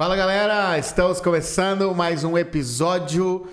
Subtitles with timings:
[0.00, 3.48] Fala galera, estamos começando mais um episódio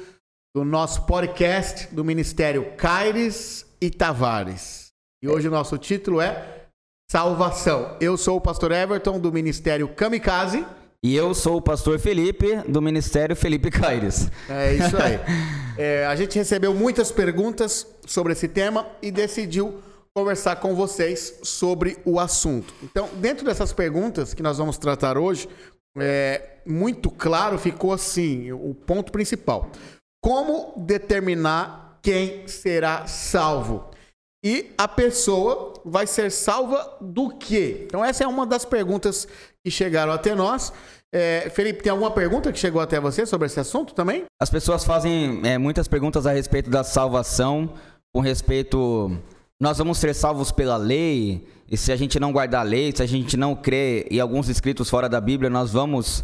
[0.56, 4.92] do nosso podcast do Ministério Caires e Tavares.
[5.24, 6.68] E hoje o nosso título é
[7.10, 7.98] Salvação.
[8.00, 10.64] Eu sou o pastor Everton do Ministério Kamikaze.
[11.04, 14.30] E eu sou o pastor Felipe, do Ministério Felipe Caires.
[14.48, 15.20] É isso aí.
[15.78, 19.82] É, a gente recebeu muitas perguntas sobre esse tema e decidiu
[20.16, 22.74] conversar com vocês sobre o assunto.
[22.82, 25.50] Então, dentro dessas perguntas que nós vamos tratar hoje,
[25.98, 29.70] é, muito claro ficou assim, o ponto principal.
[30.24, 33.92] Como determinar quem será salvo?
[34.44, 37.84] E a pessoa vai ser salva do quê?
[37.86, 39.28] Então essa é uma das perguntas
[39.64, 40.72] que chegaram até nós.
[41.14, 44.26] É, Felipe, tem alguma pergunta que chegou até você sobre esse assunto também?
[44.42, 47.74] As pessoas fazem é, muitas perguntas a respeito da salvação,
[48.14, 49.20] com respeito
[49.60, 53.02] nós vamos ser salvos pela lei, e se a gente não guardar a lei, se
[53.02, 56.24] a gente não crê em alguns escritos fora da Bíblia, nós vamos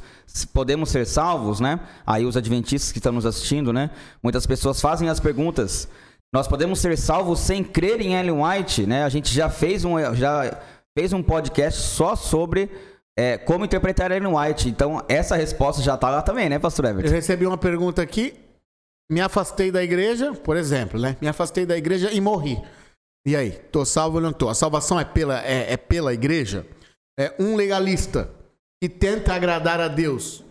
[0.54, 1.80] podemos ser salvos, né?
[2.06, 3.90] Aí os adventistas que estão nos assistindo, né?
[4.22, 5.88] Muitas pessoas fazem as perguntas.
[6.34, 9.04] Nós podemos ser salvos sem crer em Ellen White, né?
[9.04, 10.60] A gente já fez um já
[10.98, 12.70] fez um podcast só sobre
[13.18, 14.70] é, como interpretar Ellen White.
[14.70, 17.10] Então essa resposta já está lá também, né, Pastor Everton?
[17.10, 18.36] Eu recebi uma pergunta aqui.
[19.10, 21.18] Me afastei da igreja, por exemplo, né?
[21.20, 22.62] Me afastei da igreja e morri.
[23.26, 24.50] E aí, tô salvo ou não tô?
[24.50, 26.66] A salvação é pela, é, é pela igreja?
[27.20, 28.32] É um legalista
[28.82, 30.44] que tenta agradar a Deus,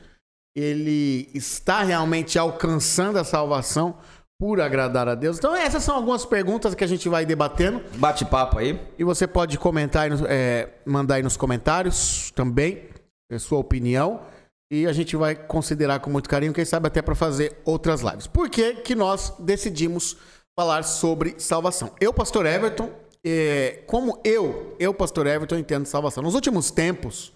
[0.56, 3.98] ele está realmente alcançando a salvação
[4.38, 5.38] por agradar a Deus?
[5.38, 7.82] Então, essas são algumas perguntas que a gente vai debatendo.
[7.96, 8.80] Bate-papo aí.
[8.98, 12.88] E você pode comentar, é, mandar aí nos comentários também
[13.30, 14.22] a sua opinião.
[14.72, 18.28] E a gente vai considerar com muito carinho, quem sabe até para fazer outras lives.
[18.28, 20.16] Por que, que nós decidimos
[20.58, 21.94] falar sobre salvação.
[22.00, 22.90] Eu, pastor Everton,
[23.24, 26.22] é, como eu, eu, pastor Everton, entendo salvação.
[26.22, 27.32] Nos últimos tempos,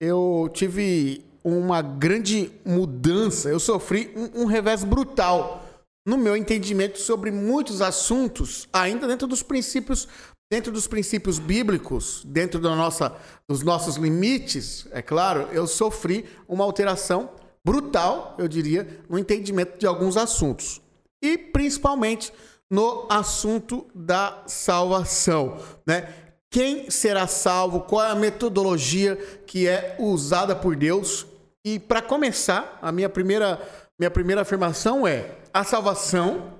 [0.00, 5.64] eu tive uma grande mudança, eu sofri um, um revés brutal
[6.06, 10.08] no meu entendimento sobre muitos assuntos, ainda dentro dos princípios,
[10.50, 13.14] dentro dos princípios bíblicos, dentro da nossa,
[13.46, 17.30] dos nossos limites, é claro, eu sofri uma alteração
[17.64, 20.80] brutal, eu diria, no entendimento de alguns assuntos
[21.22, 22.32] e principalmente
[22.70, 26.12] no assunto da salvação, né?
[26.50, 27.80] Quem será salvo?
[27.80, 31.26] Qual é a metodologia que é usada por Deus?
[31.64, 33.60] E para começar, a minha primeira
[33.98, 36.54] minha primeira afirmação é: a salvação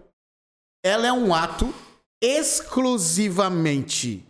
[0.84, 1.72] ela é um ato
[2.20, 4.26] exclusivamente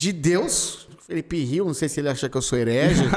[0.00, 0.86] de Deus.
[1.00, 3.04] Felipe Rio, não sei se ele acha que eu sou herege.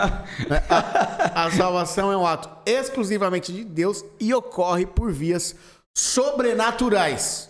[0.48, 0.64] Né?
[0.70, 5.56] a, a salvação é um ato exclusivamente de Deus e ocorre por vias
[5.98, 7.50] sobrenaturais.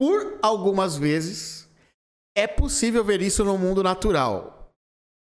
[0.00, 1.68] Por algumas vezes,
[2.36, 4.72] é possível ver isso no mundo natural.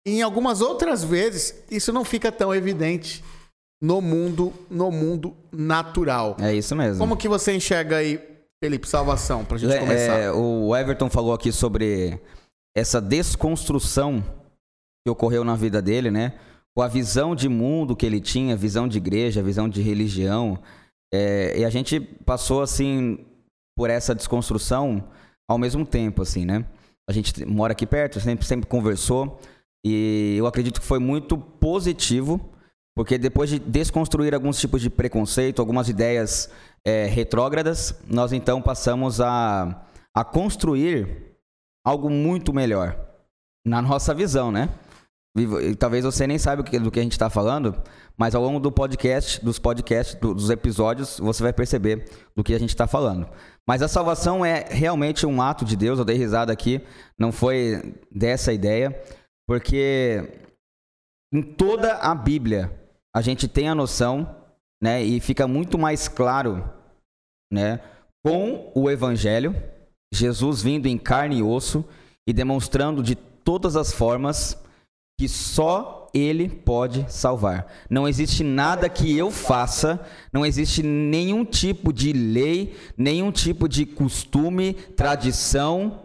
[0.07, 3.25] Em algumas outras vezes, isso não fica tão evidente
[3.81, 6.37] no mundo, no mundo natural.
[6.41, 6.99] É isso mesmo.
[6.99, 8.21] Como que você enxerga aí,
[8.63, 10.19] Felipe, salvação, pra gente é, começar?
[10.19, 12.21] É, o Everton falou aqui sobre
[12.77, 14.23] essa desconstrução
[15.07, 16.39] que ocorreu na vida dele, né?
[16.75, 20.59] Com a visão de mundo que ele tinha, visão de igreja, visão de religião,
[21.17, 23.25] é, e a gente passou, assim,
[23.77, 25.09] por essa desconstrução
[25.49, 26.65] ao mesmo tempo, assim, né?
[27.09, 29.39] A gente mora aqui perto, sempre, sempre conversou.
[29.87, 32.41] E eu acredito que foi muito positivo,
[32.97, 36.51] porque depois de desconstruir alguns tipos de preconceito, algumas ideias
[36.85, 41.37] é, retrógradas, nós então passamos a, a construir
[41.87, 42.99] algo muito melhor
[43.65, 44.69] na nossa visão, né?
[45.81, 47.75] Talvez você nem saiba do que a gente está falando,
[48.17, 52.59] mas ao longo do podcast, dos podcasts, dos episódios, você vai perceber do que a
[52.59, 53.29] gente está falando.
[53.67, 55.99] Mas a salvação é realmente um ato de Deus.
[55.99, 56.81] Eu dei risada aqui,
[57.19, 58.97] não foi dessa ideia,
[59.49, 60.41] porque
[61.33, 62.73] em toda a Bíblia
[63.13, 64.37] a gente tem a noção,
[64.81, 66.69] né, e fica muito mais claro,
[67.53, 67.81] né,
[68.25, 69.55] com o Evangelho,
[70.13, 71.85] Jesus vindo em carne e osso
[72.25, 74.64] e demonstrando de todas as formas
[75.19, 77.67] que só Ele pode salvar.
[77.89, 80.01] Não existe nada que eu faça,
[80.33, 86.03] não existe nenhum tipo de lei, nenhum tipo de costume, tradição,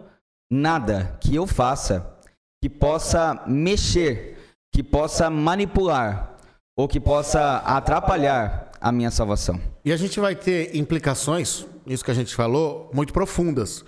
[0.50, 2.18] nada que eu faça
[2.62, 4.36] que possa mexer,
[4.72, 6.36] que possa manipular
[6.76, 9.60] ou que possa atrapalhar a minha salvação.
[9.84, 13.84] E a gente vai ter implicações, isso que a gente falou, muito profundas.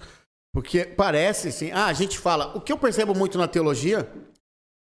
[0.55, 4.09] Porque parece assim, ah, a gente fala, o que eu percebo muito na teologia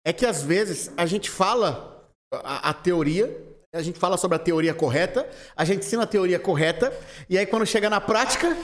[0.08, 2.02] é que às vezes a gente fala
[2.32, 3.44] a, a, teoria,
[3.74, 6.90] a gente fala sobre a teoria correta, a gente ensina a teoria correta,
[7.28, 8.56] e aí quando chega na prática,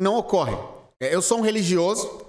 [0.00, 0.56] não ocorre.
[1.02, 2.24] É, eu sou um religioso,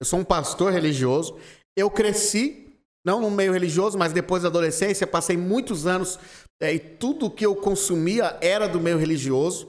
[0.00, 1.36] eu sou um pastor religioso,
[1.76, 2.74] eu cresci
[3.04, 6.18] não no meio religioso, mas depois da adolescência, passei muitos anos
[6.58, 9.68] é, e tudo que eu consumia era do meio religioso.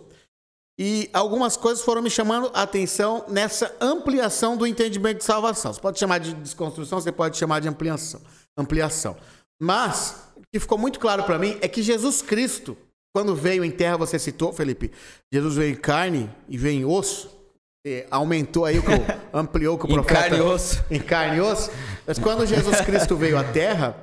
[0.79, 5.73] E algumas coisas foram me chamando a atenção nessa ampliação do entendimento de salvação.
[5.73, 8.21] Você pode chamar de desconstrução, você pode chamar de ampliação.
[8.57, 9.15] ampliação.
[9.61, 12.75] Mas o que ficou muito claro para mim é que Jesus Cristo,
[13.13, 14.91] quando veio em terra, você citou, Felipe,
[15.31, 17.29] Jesus veio em carne e veio em osso.
[18.09, 18.89] aumentou aí o que
[19.31, 20.19] ampliou o que o profeta.
[20.19, 20.85] Em carne e osso.
[20.89, 21.71] Em carne e osso.
[22.07, 23.95] Mas quando Jesus Cristo veio à terra,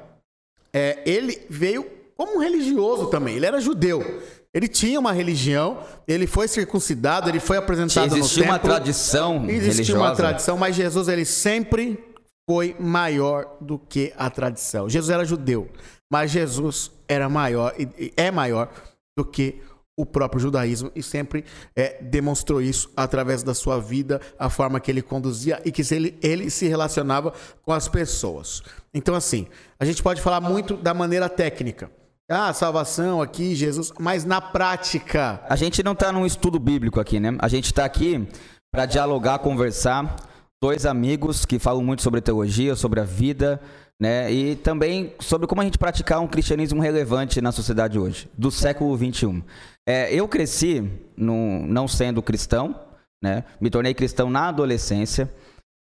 [0.72, 1.84] é, ele veio
[2.16, 3.36] como um religioso também.
[3.36, 4.22] Ele era judeu.
[4.58, 5.78] Ele tinha uma religião,
[6.08, 8.52] ele foi circuncidado, ele foi apresentado Existia no templo.
[8.52, 10.00] uma tradição Existia religiosa.
[10.00, 11.96] uma tradição, mas Jesus ele sempre
[12.44, 14.88] foi maior do que a tradição.
[14.88, 15.70] Jesus era judeu,
[16.10, 18.68] mas Jesus era maior e é maior
[19.16, 19.62] do que
[19.96, 21.44] o próprio judaísmo e sempre
[21.76, 26.18] é, demonstrou isso através da sua vida, a forma que ele conduzia e que ele,
[26.20, 27.32] ele se relacionava
[27.62, 28.60] com as pessoas.
[28.92, 29.46] Então, assim,
[29.78, 31.96] a gente pode falar muito da maneira técnica.
[32.30, 35.40] Ah, salvação aqui, Jesus, mas na prática.
[35.48, 37.34] A gente não está num estudo bíblico aqui, né?
[37.38, 38.28] A gente está aqui
[38.70, 40.14] para dialogar, conversar.
[40.62, 43.58] Dois amigos que falam muito sobre teologia, sobre a vida,
[43.98, 44.30] né?
[44.30, 48.94] E também sobre como a gente praticar um cristianismo relevante na sociedade hoje, do século
[48.94, 49.42] 21.
[49.88, 50.86] É, eu cresci
[51.16, 52.78] não sendo cristão,
[53.24, 53.44] né?
[53.58, 55.32] Me tornei cristão na adolescência.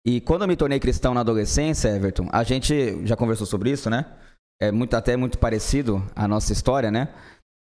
[0.05, 3.89] E quando eu me tornei cristão na adolescência, Everton, a gente já conversou sobre isso,
[3.89, 4.05] né?
[4.61, 7.13] É muito até muito parecido a nossa história, né?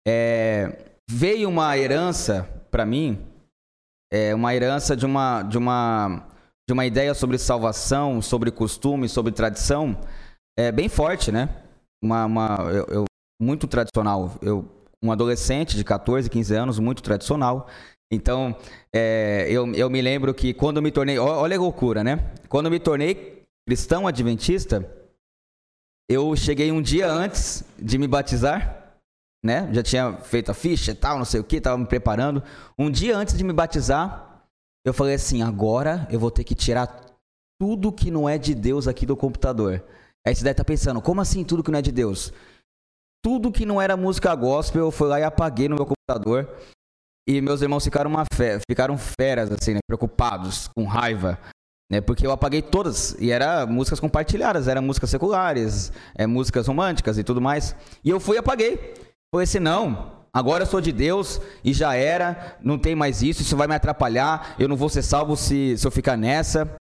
[0.06, 3.18] É, veio uma herança para mim,
[4.12, 6.26] é uma herança de uma de uma
[6.68, 9.98] de uma ideia sobre salvação, sobre costume, sobre tradição,
[10.58, 11.48] é bem forte, né?
[12.02, 13.04] Uma, uma eu, eu,
[13.40, 14.36] muito tradicional.
[14.42, 17.68] Eu um adolescente de 14, 15 anos, muito tradicional.
[18.10, 18.56] Então,
[18.92, 21.18] é, eu, eu me lembro que quando me tornei.
[21.18, 22.32] Olha a loucura, né?
[22.48, 24.90] Quando me tornei cristão adventista,
[26.08, 28.96] eu cheguei um dia antes de me batizar,
[29.44, 29.72] né?
[29.72, 32.42] Já tinha feito a ficha e tal, não sei o que, tava me preparando.
[32.78, 34.44] Um dia antes de me batizar,
[34.84, 37.04] eu falei assim: agora eu vou ter que tirar
[37.60, 39.84] tudo que não é de Deus aqui do computador.
[40.26, 42.32] Aí você deve estar tá pensando: como assim tudo que não é de Deus?
[43.22, 46.48] Tudo que não era música gospel, eu fui lá e apaguei no meu computador.
[47.28, 49.80] E meus irmãos ficaram, uma fe ficaram feras, assim, né?
[49.86, 51.38] Preocupados, com raiva.
[51.90, 57.16] Né, porque eu apaguei todas e era músicas compartilhadas, eram músicas seculares, é, músicas românticas
[57.16, 57.74] e tudo mais.
[58.04, 58.94] E eu fui e apaguei.
[59.32, 63.42] Falei assim, não, agora eu sou de Deus e já era, não tem mais isso,
[63.42, 66.76] isso vai me atrapalhar, eu não vou ser salvo se, se eu ficar nessa.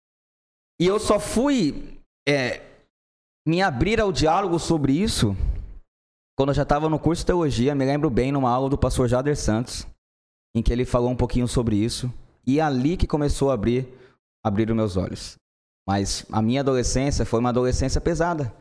[0.80, 2.62] E eu só fui é,
[3.46, 5.36] me abrir ao diálogo sobre isso
[6.36, 9.08] quando eu já estava no curso de teologia, me lembro bem, numa aula do pastor
[9.08, 9.86] Jader Santos,
[10.56, 12.12] em que ele falou um pouquinho sobre isso.
[12.46, 13.88] E é ali que começou a abrir
[14.44, 15.38] abriram meus olhos.
[15.88, 18.54] Mas a minha adolescência foi uma adolescência pesada,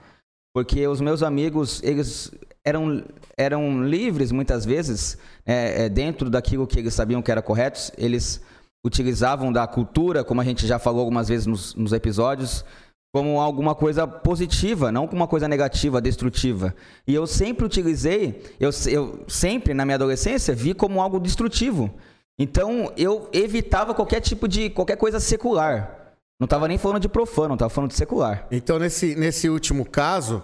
[0.54, 2.30] porque os meus amigos eles
[2.64, 3.04] eram
[3.36, 7.92] eram livres muitas vezes é, é, dentro daquilo que eles sabiam que era correto.
[7.96, 8.40] Eles
[8.84, 12.64] utilizavam da cultura, como a gente já falou algumas vezes nos, nos episódios,
[13.12, 16.74] como alguma coisa positiva, não como uma coisa negativa, destrutiva.
[17.06, 21.92] E eu sempre utilizei, eu, eu sempre na minha adolescência vi como algo destrutivo.
[22.38, 26.14] Então eu evitava qualquer tipo de qualquer coisa secular.
[26.40, 28.46] Não estava nem falando de profano, estava falando de secular.
[28.50, 30.42] Então nesse, nesse último caso,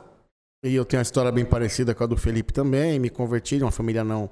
[0.64, 3.64] e eu tenho uma história bem parecida com a do Felipe também, me converti de
[3.64, 4.30] uma família não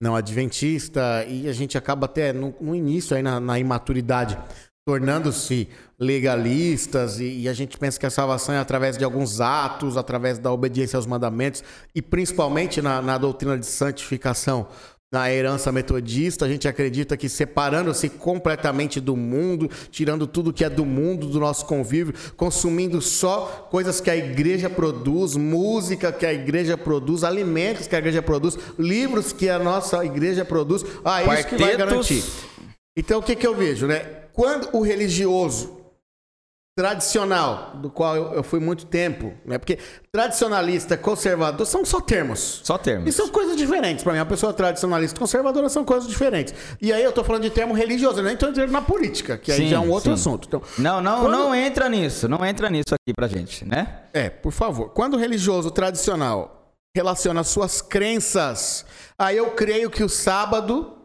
[0.00, 4.38] não adventista e a gente acaba até no, no início aí na, na imaturidade
[4.86, 9.98] tornando-se legalistas e, e, a gente pensa que a salvação é através de alguns atos,
[9.98, 11.62] através da obediência aos mandamentos
[11.94, 14.66] e principalmente na, na doutrina de santificação
[15.10, 20.68] na herança metodista, a gente acredita que separando-se completamente do mundo, tirando tudo que é
[20.68, 26.32] do mundo, do nosso convívio, consumindo só coisas que a igreja produz, música que a
[26.32, 31.48] igreja produz, alimentos que a igreja produz, livros que a nossa igreja produz, ah, isso
[31.48, 32.22] que vai garantir.
[32.94, 34.00] Então o que, que eu vejo, né?
[34.34, 35.77] Quando o religioso
[36.78, 39.58] tradicional, do qual eu, eu, fui muito tempo, né?
[39.58, 39.80] Porque
[40.12, 42.60] tradicionalista, conservador são só termos.
[42.62, 43.08] Só termos.
[43.08, 44.04] E são coisas diferentes.
[44.04, 46.54] Para mim, uma pessoa tradicionalista e conservadora são coisas diferentes.
[46.80, 49.50] E aí eu tô falando de termo religioso, eu nem tô entrando na política, que
[49.50, 50.14] aí sim, já é um outro sim.
[50.14, 50.46] assunto.
[50.46, 51.32] Então, não, não, quando...
[51.32, 54.02] não entra nisso, não entra nisso aqui pra gente, né?
[54.12, 54.90] É, por favor.
[54.90, 58.86] Quando o religioso tradicional relaciona suas crenças,
[59.18, 60.96] aí eu creio que o sábado,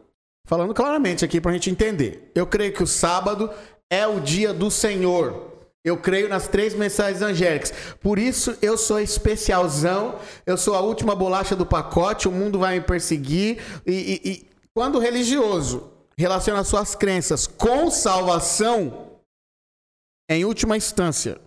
[0.45, 3.49] falando claramente aqui pra gente entender, eu creio que o sábado
[3.89, 5.52] é o dia do Senhor.
[5.83, 7.73] Eu creio nas três mensagens angélicas.
[7.99, 10.17] Por isso eu sou especialzão.
[10.45, 12.27] Eu sou a última bolacha do pacote.
[12.27, 13.61] O mundo vai me perseguir.
[13.85, 13.91] E,
[14.23, 19.19] e, e quando o religioso relaciona suas crenças com salvação,
[20.29, 21.39] em última instância,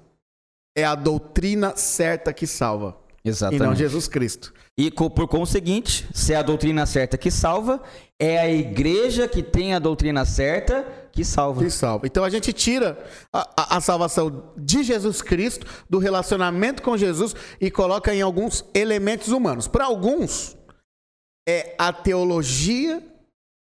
[0.77, 2.97] é a doutrina certa que salva.
[3.25, 3.63] Exatamente.
[3.63, 4.53] E não Jesus Cristo.
[4.79, 7.83] E por conseguinte, se é a doutrina certa que salva,
[8.19, 11.65] é a igreja que tem a doutrina certa que salva.
[11.65, 12.07] Que salva.
[12.07, 13.03] Então a gente tira
[13.33, 18.67] a, a, a, salvação de Jesus Cristo, do relacionamento com Jesus, e coloca em alguns
[18.75, 19.67] elementos humanos.
[19.67, 20.59] Para alguns,
[21.49, 23.03] é a teologia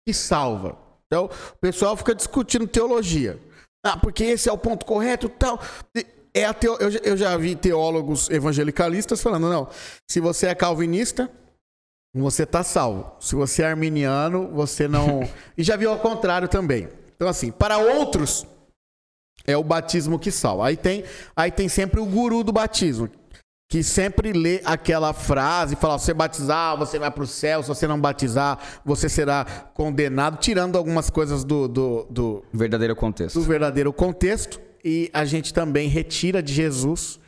[0.04, 0.76] que salva.
[1.06, 3.40] Então, o pessoal fica discutindo teologia.
[3.84, 5.60] Ah, porque esse é o ponto correto tal.
[6.36, 6.76] É a teo...
[6.78, 9.68] eu, eu já vi teólogos evangelicalistas falando, não,
[10.06, 11.30] se você é calvinista,
[12.14, 13.10] você está salvo.
[13.18, 15.26] Se você é arminiano, você não.
[15.56, 16.90] e já viu ao contrário também.
[17.14, 18.46] Então, assim, para outros,
[19.46, 20.66] é o batismo que salva.
[20.66, 23.08] Aí tem, aí tem sempre o guru do batismo,
[23.70, 27.68] que sempre lê aquela frase e fala: você batizar, você vai para o céu, se
[27.68, 33.38] você não batizar, você será condenado, tirando algumas coisas do, do, do verdadeiro contexto.
[33.38, 34.65] Do verdadeiro contexto.
[34.86, 37.18] E a gente também retira de Jesus.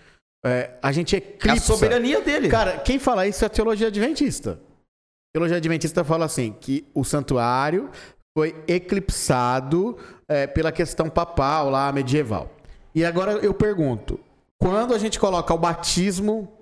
[0.47, 1.73] É, a gente eclipsa.
[1.73, 2.49] A soberania dele.
[2.49, 4.53] Cara, quem fala isso é a teologia adventista.
[4.53, 7.91] A teologia adventista fala assim: que o santuário
[8.33, 9.99] foi eclipsado
[10.29, 12.49] é, pela questão papal lá medieval.
[12.95, 14.21] E agora eu pergunto:
[14.62, 16.53] quando a gente coloca o batismo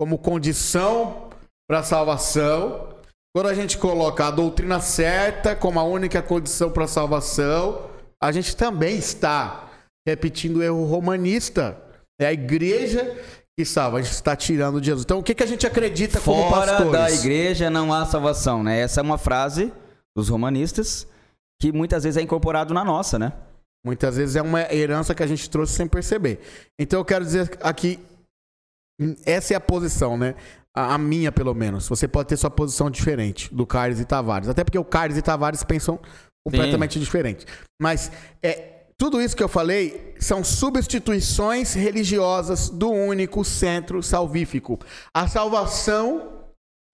[0.00, 1.28] como condição
[1.68, 2.94] para a salvação,
[3.34, 8.32] quando a gente coloca a doutrina certa como a única condição para a salvação, a
[8.32, 9.69] gente também está
[10.10, 11.76] repetindo o erro romanista.
[12.20, 13.16] É a igreja
[13.58, 15.04] que salva, a gente está tirando de Jesus.
[15.04, 16.82] Então, o que, que a gente acredita Fora como pastores?
[16.84, 18.80] Fora da igreja não há salvação, né?
[18.80, 19.72] Essa é uma frase
[20.16, 21.06] dos romanistas
[21.60, 23.32] que muitas vezes é incorporado na nossa, né?
[23.84, 26.40] Muitas vezes é uma herança que a gente trouxe sem perceber.
[26.78, 27.98] Então eu quero dizer aqui,
[29.24, 30.34] essa é a posição, né?
[30.74, 31.88] A, a minha, pelo menos.
[31.88, 34.48] Você pode ter sua posição diferente do Carlos e Tavares.
[34.48, 35.98] Até porque o Carlos e Tavares pensam
[36.46, 37.00] completamente Sim.
[37.00, 37.46] diferente.
[37.80, 38.10] Mas
[38.42, 38.69] é,
[39.00, 44.78] tudo isso que eu falei são substituições religiosas do único centro salvífico.
[45.14, 46.44] A salvação,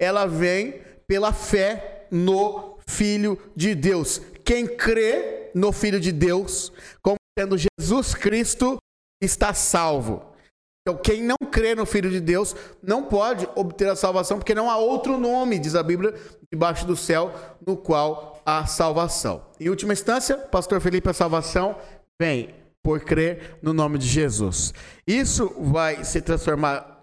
[0.01, 4.21] ela vem pela fé no Filho de Deus.
[4.45, 6.73] Quem crê no Filho de Deus,
[7.03, 8.77] como sendo Jesus Cristo,
[9.21, 10.33] está salvo.
[10.87, 14.71] Então, quem não crê no Filho de Deus não pode obter a salvação, porque não
[14.71, 16.15] há outro nome, diz a Bíblia,
[16.53, 17.35] debaixo do céu,
[17.67, 19.45] no qual há salvação.
[19.59, 21.75] Em última instância, Pastor Felipe, a salvação
[22.21, 22.55] vem
[22.85, 24.73] por crer no nome de Jesus.
[25.07, 27.03] Isso vai se transformar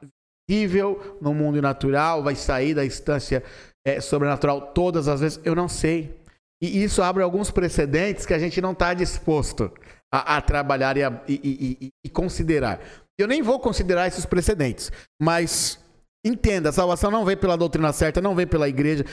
[0.50, 3.44] visível no mundo natural, vai sair da instância
[3.86, 5.40] é, sobrenatural todas as vezes?
[5.44, 6.18] Eu não sei.
[6.62, 9.72] E isso abre alguns precedentes que a gente não está disposto
[10.14, 11.34] a, a trabalhar e, a, e,
[11.82, 12.80] e, e, considerar.
[13.20, 14.92] Eu nem vou considerar esses precedentes,
[15.22, 15.78] mas
[16.26, 19.04] entenda: a salvação não vem pela doutrina certa, não vem pela igreja,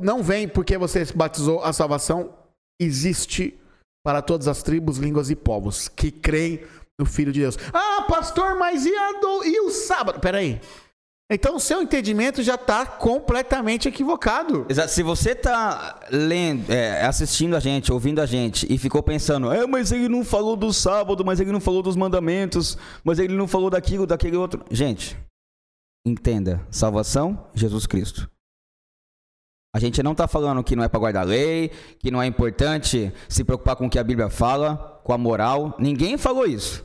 [0.00, 1.62] não vem porque você se batizou.
[1.62, 2.34] A salvação
[2.80, 3.60] existe
[4.04, 6.60] para todas as tribos, línguas e povos que creem
[6.98, 7.58] no Filho de Deus.
[7.72, 8.90] Ah, pastor, mas e,
[9.20, 9.44] do...
[9.44, 10.20] e o sábado?
[10.20, 10.60] Peraí.
[11.32, 14.66] Então o seu entendimento já está completamente equivocado.
[14.68, 14.90] Exato.
[14.90, 19.64] Se você está lendo, é, assistindo a gente, ouvindo a gente e ficou pensando, é,
[19.64, 23.46] mas ele não falou do sábado, mas ele não falou dos mandamentos, mas ele não
[23.46, 24.64] falou daquilo, daquele outro.
[24.72, 25.16] Gente,
[26.04, 28.28] entenda: salvação, Jesus Cristo.
[29.74, 32.26] A gente não está falando que não é para guardar a lei, que não é
[32.26, 35.76] importante se preocupar com o que a Bíblia fala, com a moral.
[35.78, 36.84] Ninguém falou isso.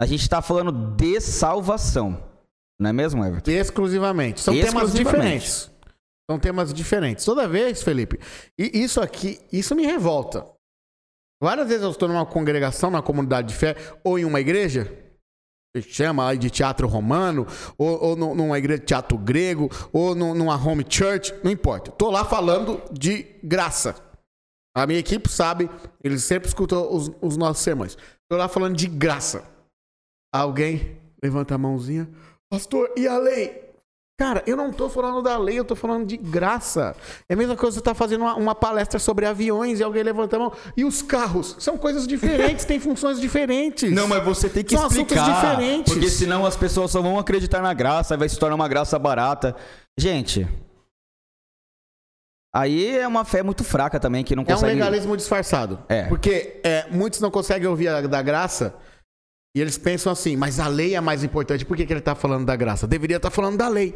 [0.00, 2.22] A gente está falando de salvação.
[2.78, 3.50] Não é mesmo, Everton?
[3.50, 4.40] Exclusivamente.
[4.40, 4.94] São Exclusivamente.
[4.94, 5.70] temas diferentes.
[6.30, 7.24] São temas diferentes.
[7.24, 8.18] Toda vez, Felipe,
[8.58, 10.46] e isso aqui, isso me revolta.
[11.40, 14.90] Várias vezes eu estou numa congregação, numa comunidade de fé, ou em uma igreja,
[15.82, 20.84] chama lá de teatro romano, ou, ou numa igreja de teatro grego, ou numa home
[20.88, 21.90] church, não importa.
[21.90, 23.94] Estou lá falando de graça.
[24.74, 25.70] A minha equipe sabe,
[26.04, 27.96] eles sempre escutam os, os nossos sermões.
[28.22, 29.44] Estou lá falando de graça.
[30.34, 32.08] Alguém levanta a mãozinha.
[32.50, 33.65] Pastor, e a lei?
[34.18, 36.96] Cara, eu não estou falando da lei, eu estou falando de graça.
[37.28, 40.02] É a mesma coisa que você está fazendo uma, uma, palestra sobre aviões e alguém
[40.02, 40.52] levanta a mão.
[40.74, 41.54] E os carros?
[41.58, 43.92] São coisas diferentes, têm funções diferentes.
[43.92, 45.20] Não, mas você tem que São explicar.
[45.20, 45.92] Assuntos diferentes.
[45.92, 49.54] Porque senão as pessoas só vão acreditar na graça, vai se tornar uma graça barata.
[49.98, 50.48] Gente,
[52.54, 54.72] Aí é uma fé muito fraca também, que não consegue...
[54.72, 55.78] É um legalismo disfarçado.
[55.90, 56.04] É.
[56.04, 58.74] Porque é, muitos não conseguem ouvir a, da graça
[59.56, 61.64] e eles pensam assim, mas a lei é mais importante.
[61.64, 62.86] Por que, que ele está falando da graça?
[62.86, 63.94] Deveria estar tá falando da lei.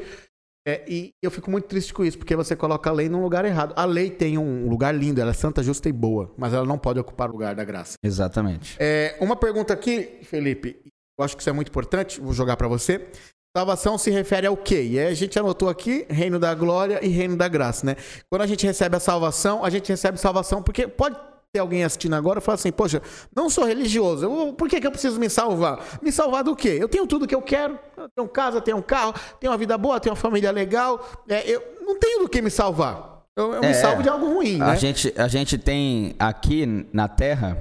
[0.67, 3.45] É, e eu fico muito triste com isso, porque você coloca a lei num lugar
[3.45, 3.75] errado.
[3.77, 6.79] A lei tem um lugar lindo, ela é santa, justa e boa, mas ela não
[6.79, 7.99] pode ocupar o lugar da graça.
[8.03, 8.75] Exatamente.
[8.81, 10.81] É, uma pergunta aqui, Felipe,
[11.19, 13.07] eu acho que isso é muito importante, vou jogar para você.
[13.55, 14.83] Salvação se refere ao quê?
[14.83, 17.97] E a gente anotou aqui reino da glória e reino da graça, né?
[18.31, 21.19] Quando a gente recebe a salvação, a gente recebe salvação porque pode
[21.53, 23.03] ter alguém assistindo agora e falar assim, poxa,
[23.35, 25.85] não sou religioso, eu, por que, que eu preciso me salvar?
[26.01, 26.79] Me salvar do quê?
[26.81, 29.77] Eu tenho tudo que eu quero, eu tenho casa, tenho um carro, tenho uma vida
[29.77, 33.25] boa, tenho uma família legal, é, eu não tenho do que me salvar.
[33.37, 34.77] Eu, eu é, me salvo de algo ruim, a né?
[34.77, 37.57] Gente, a gente tem aqui na Terra,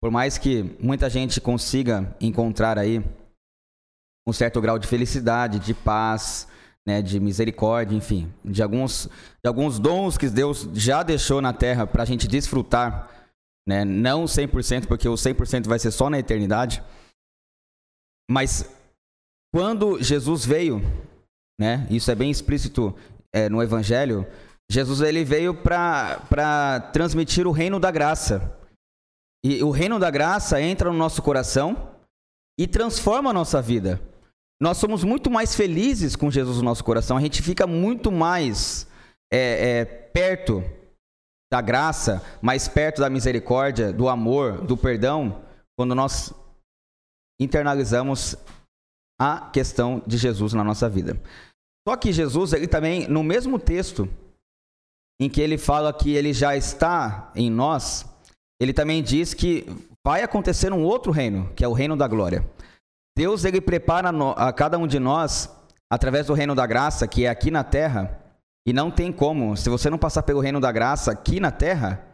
[0.00, 3.04] por mais que muita gente consiga encontrar aí
[4.26, 6.48] um certo grau de felicidade, de paz,
[6.86, 9.08] né, de misericórdia, enfim, de alguns,
[9.42, 13.10] de alguns dons que Deus já deixou na terra para a gente desfrutar,
[13.66, 16.82] né, não 100%, porque o 100% vai ser só na eternidade,
[18.30, 18.70] mas
[19.54, 20.80] quando Jesus veio,
[21.60, 22.94] né, isso é bem explícito
[23.32, 24.26] é, no Evangelho,
[24.70, 28.58] Jesus ele veio para transmitir o reino da graça.
[29.44, 31.94] E o reino da graça entra no nosso coração
[32.58, 34.00] e transforma a nossa vida.
[34.60, 38.88] Nós somos muito mais felizes com Jesus no nosso coração, a gente fica muito mais
[39.32, 40.64] é, é, perto
[41.50, 45.42] da graça, mais perto da misericórdia, do amor, do perdão,
[45.76, 46.32] quando nós
[47.40, 48.36] internalizamos
[49.20, 51.20] a questão de Jesus na nossa vida.
[51.86, 54.08] Só que Jesus, ele também, no mesmo texto
[55.20, 58.04] em que ele fala que ele já está em nós,
[58.60, 59.66] ele também diz que
[60.06, 62.44] vai acontecer um outro reino, que é o reino da glória.
[63.16, 65.50] Deus ele prepara a cada um de nós
[65.90, 68.20] através do reino da graça, que é aqui na terra,
[68.66, 72.04] e não tem como, se você não passar pelo reino da graça aqui na terra,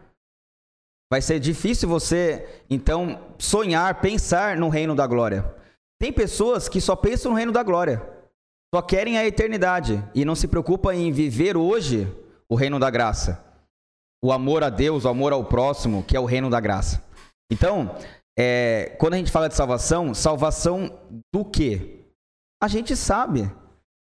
[1.10, 5.54] vai ser difícil você então sonhar, pensar no reino da glória.
[5.98, 8.06] Tem pessoas que só pensam no reino da glória,
[8.74, 12.06] só querem a eternidade e não se preocupam em viver hoje
[12.48, 13.42] o reino da graça.
[14.22, 17.02] O amor a Deus, o amor ao próximo, que é o reino da graça.
[17.50, 17.96] Então,
[18.38, 20.98] é, quando a gente fala de salvação, salvação
[21.32, 22.04] do quê?
[22.62, 23.50] A gente sabe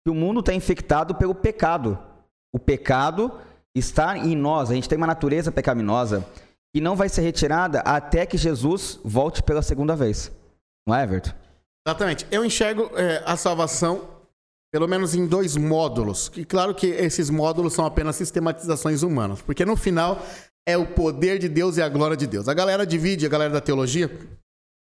[0.05, 2.08] que o mundo está infectado pelo pecado.
[2.53, 3.33] O pecado
[3.75, 6.27] está em nós, a gente tem uma natureza pecaminosa
[6.75, 10.31] que não vai ser retirada até que Jesus volte pela segunda vez.
[10.87, 11.33] Não é, Everton?
[11.87, 12.27] Exatamente.
[12.31, 14.19] Eu enxergo é, a salvação
[14.71, 16.31] pelo menos em dois módulos.
[16.37, 20.23] E claro que esses módulos são apenas sistematizações humanas, porque no final
[20.67, 22.49] é o poder de Deus e a glória de Deus.
[22.49, 24.11] A galera divide, a galera da teologia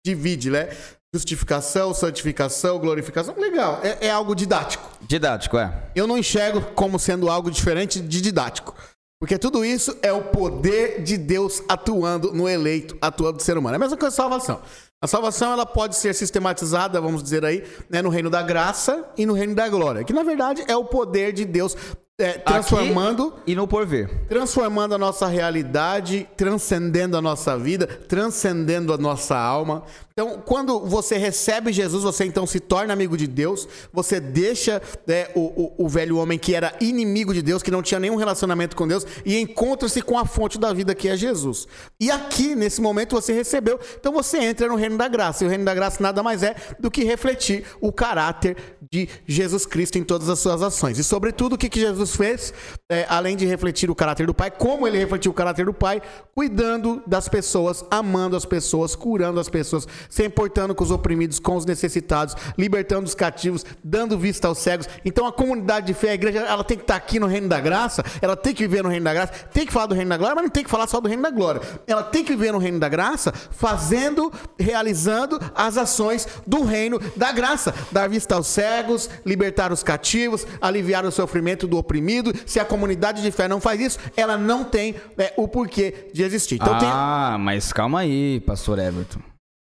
[0.05, 0.69] divide, né?
[1.13, 3.35] Justificação, santificação, glorificação.
[3.37, 4.89] Legal, é, é algo didático.
[5.01, 5.91] Didático, é.
[5.95, 8.75] Eu não enxergo como sendo algo diferente de didático.
[9.21, 13.75] Porque tudo isso é o poder de Deus atuando no eleito, atuando no ser humano.
[13.75, 14.63] É a mesma coisa a salvação.
[15.03, 19.27] A salvação ela pode ser sistematizada, vamos dizer aí, né, no reino da graça e
[19.27, 21.77] no reino da glória, que na verdade é o poder de Deus
[22.21, 24.09] é, transformando Aqui e no porvir.
[24.29, 29.85] Transformando a nossa realidade, transcendendo a nossa vida, transcendendo a nossa alma.
[30.13, 35.29] Então, quando você recebe Jesus, você então se torna amigo de Deus, você deixa né,
[35.35, 38.77] o, o, o, velho homem que era inimigo de Deus, que não tinha nenhum relacionamento
[38.77, 41.67] com Deus, e encontra-se com a fonte da vida que é Jesus.
[41.99, 45.43] E aqui, nesse momento, você recebeu, então você entra no reino da graça.
[45.43, 48.57] E o reino da graça nada mais é do que refletir o caráter
[48.93, 50.99] de Jesus Cristo em todas as suas ações.
[50.99, 52.53] E, sobretudo, o que, que Jesus fez,
[52.89, 56.03] é, além de refletir o caráter do Pai, como ele refletiu o caráter do Pai,
[56.35, 61.57] cuidando das pessoas, amando as pessoas, curando as pessoas se importando com os oprimidos, com
[61.57, 64.89] os necessitados, libertando os cativos, dando vista aos cegos.
[65.05, 67.61] Então a comunidade de fé, a igreja, ela tem que estar aqui no reino da
[67.61, 70.17] graça, ela tem que viver no reino da graça, tem que falar do reino da
[70.17, 71.61] glória, mas não tem que falar só do reino da glória.
[71.87, 77.31] Ela tem que viver no reino da graça, fazendo, realizando as ações do reino da
[77.31, 82.00] graça, dar vista aos cegos, libertar os cativos, aliviar o sofrimento do oprimido.
[82.47, 86.23] Se a comunidade de fé não faz isso, ela não tem é, o porquê de
[86.23, 86.57] existir.
[86.57, 87.45] Então, ah, tem...
[87.45, 89.21] mas calma aí, pastor Everton.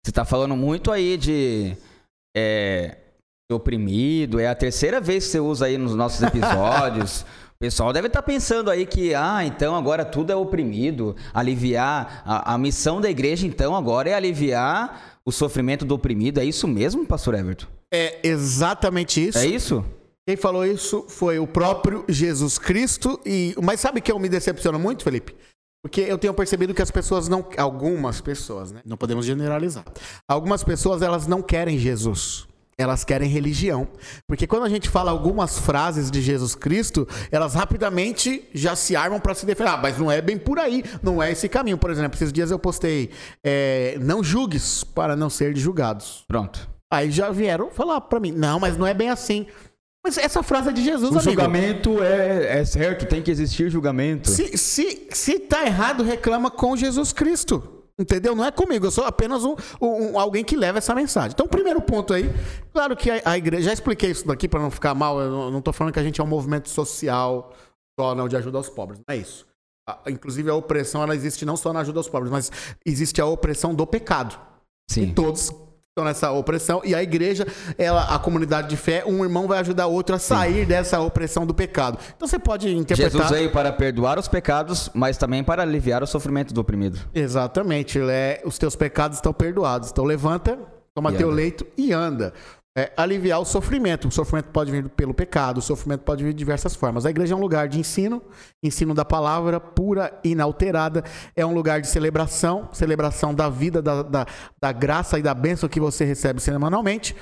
[0.03, 1.77] Você tá falando muito aí de
[2.35, 2.97] é,
[3.51, 4.39] oprimido.
[4.39, 7.21] É a terceira vez que você usa aí nos nossos episódios.
[7.55, 11.15] o pessoal deve estar tá pensando aí que, ah, então agora tudo é oprimido.
[11.33, 12.23] Aliviar.
[12.25, 16.39] A, a missão da igreja, então, agora é aliviar o sofrimento do oprimido.
[16.39, 17.67] É isso mesmo, pastor Everton?
[17.93, 19.37] É exatamente isso.
[19.37, 19.85] É isso?
[20.31, 23.19] Quem falou isso foi o próprio Jesus Cristo.
[23.25, 25.35] E Mas sabe que eu me decepciono muito, Felipe?
[25.83, 27.45] Porque eu tenho percebido que as pessoas não.
[27.57, 28.79] Algumas pessoas, né?
[28.85, 29.83] Não podemos generalizar.
[30.25, 32.47] Algumas pessoas, elas não querem Jesus.
[32.77, 33.89] Elas querem religião.
[34.25, 39.19] Porque quando a gente fala algumas frases de Jesus Cristo, elas rapidamente já se armam
[39.19, 39.69] para se defender.
[39.69, 40.81] Ah, mas não é bem por aí.
[41.03, 41.77] Não é esse caminho.
[41.77, 43.09] Por exemplo, esses dias eu postei:
[43.43, 46.23] é, Não julgues para não ser julgados.
[46.25, 46.69] Pronto.
[46.89, 49.45] Aí já vieram falar para mim: Não, mas não é bem assim.
[50.03, 51.21] Mas essa frase é de Jesus, o amigo.
[51.21, 54.29] julgamento é, é certo, tem que existir julgamento.
[54.29, 57.81] Se, se, se tá errado, reclama com Jesus Cristo.
[57.99, 58.35] Entendeu?
[58.35, 61.31] Não é comigo, eu sou apenas um, um, alguém que leva essa mensagem.
[61.33, 62.33] Então, primeiro ponto aí,
[62.73, 63.63] claro que a, a igreja.
[63.63, 66.19] Já expliquei isso daqui para não ficar mal, eu não, tô falando que a gente
[66.19, 67.53] é um movimento social
[67.99, 68.99] só não de ajuda aos pobres.
[68.99, 69.45] Não é isso.
[70.07, 72.51] inclusive a opressão ela existe não só na ajuda aos pobres, mas
[72.83, 74.39] existe a opressão do pecado.
[74.89, 75.03] Sim.
[75.03, 75.51] E todos
[75.91, 77.45] estão nessa opressão e a igreja,
[77.77, 80.65] ela, a comunidade de fé, um irmão vai ajudar o outro a sair Sim.
[80.65, 81.99] dessa opressão do pecado.
[82.15, 83.11] Então você pode interpretar.
[83.11, 86.97] Jesus veio para perdoar os pecados, mas também para aliviar o sofrimento do oprimido.
[87.13, 87.99] Exatamente.
[87.99, 89.91] É, os teus pecados estão perdoados.
[89.91, 90.57] Então levanta,
[90.95, 91.35] toma e teu anda.
[91.35, 92.33] leito e anda
[92.77, 94.07] é, aliviar o sofrimento.
[94.07, 97.05] O sofrimento pode vir pelo pecado, o sofrimento pode vir de diversas formas.
[97.05, 98.21] A igreja é um lugar de ensino,
[98.63, 101.03] ensino da palavra pura, inalterada.
[101.35, 104.25] É um lugar de celebração, celebração da vida, da, da,
[104.61, 107.15] da graça e da bênção que você recebe semanalmente.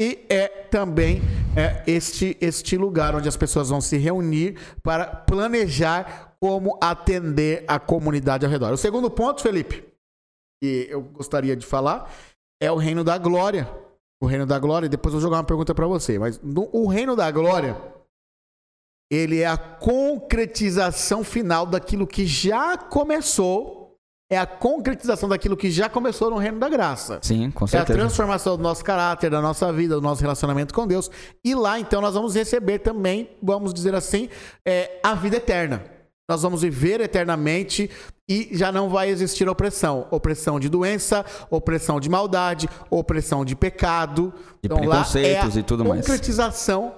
[0.00, 1.20] E é também
[1.54, 7.78] é, este, este lugar onde as pessoas vão se reunir para planejar como atender a
[7.78, 8.72] comunidade ao redor.
[8.72, 9.84] O segundo ponto, Felipe,
[10.62, 12.10] que eu gostaria de falar,
[12.60, 13.68] é o reino da glória
[14.22, 16.86] o reino da glória, depois eu vou jogar uma pergunta para você, mas no, o
[16.86, 17.76] reino da glória
[19.10, 23.98] ele é a concretização final daquilo que já começou,
[24.30, 27.18] é a concretização daquilo que já começou no reino da graça.
[27.20, 27.98] Sim, com certeza.
[27.98, 31.10] É a transformação do nosso caráter, da nossa vida, do nosso relacionamento com Deus.
[31.44, 34.30] E lá, então, nós vamos receber também, vamos dizer assim,
[34.64, 35.84] é, a vida eterna.
[36.28, 37.90] Nós vamos viver eternamente
[38.28, 40.06] e já não vai existir opressão.
[40.10, 44.32] Opressão de doença, opressão de maldade, opressão de pecado.
[44.62, 46.00] De então, preconceitos lá é e tudo mais.
[46.00, 46.94] concretização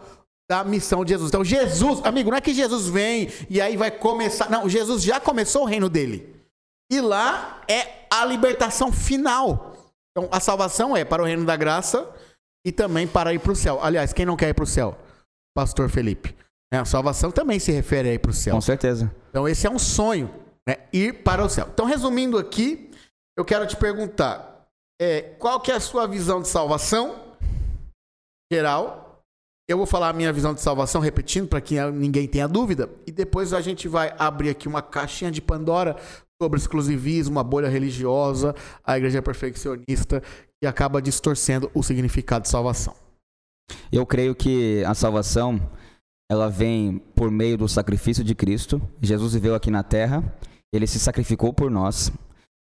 [0.48, 1.30] da missão de Jesus.
[1.30, 4.50] Então, Jesus, amigo, não é que Jesus vem e aí vai começar.
[4.50, 6.34] Não, Jesus já começou o reino dele.
[6.92, 9.74] E lá é a libertação final.
[10.10, 12.08] Então, a salvação é para o reino da graça
[12.64, 13.80] e também para ir para o céu.
[13.82, 14.96] Aliás, quem não quer ir para o céu?
[15.56, 16.34] Pastor Felipe.
[16.74, 18.52] É, a salvação também se refere aí para o céu.
[18.52, 19.14] Com certeza.
[19.30, 20.28] Então, esse é um sonho
[20.68, 20.78] né?
[20.92, 21.68] ir para o céu.
[21.72, 22.90] Então, resumindo aqui,
[23.38, 24.66] eu quero te perguntar:
[25.00, 27.36] é, qual que é a sua visão de salvação
[28.52, 29.22] geral?
[29.68, 33.12] Eu vou falar a minha visão de salvação, repetindo, para que ninguém tenha dúvida, e
[33.12, 35.96] depois a gente vai abrir aqui uma caixinha de Pandora
[36.42, 40.22] sobre exclusivismo, a bolha religiosa, a igreja perfeccionista,
[40.60, 42.94] que acaba distorcendo o significado de salvação.
[43.90, 45.58] Eu creio que a salvação
[46.30, 48.80] ela vem por meio do sacrifício de Cristo.
[49.00, 50.22] Jesus viveu aqui na terra
[50.74, 52.10] ele se sacrificou por nós.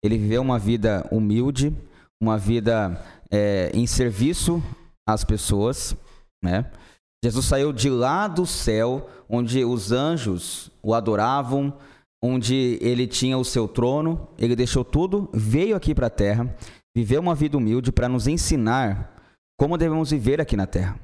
[0.04, 1.76] Ele viveu uma vida humilde,
[2.21, 4.62] uma vida é, em serviço
[5.08, 5.95] às pessoas,
[6.43, 6.71] né?
[7.23, 11.73] Jesus saiu de lá do céu, onde os anjos o adoravam,
[12.21, 16.56] onde ele tinha o seu trono, ele deixou tudo, veio aqui para a terra,
[16.95, 19.15] viveu uma vida humilde para nos ensinar
[19.58, 20.99] como devemos viver aqui na terra.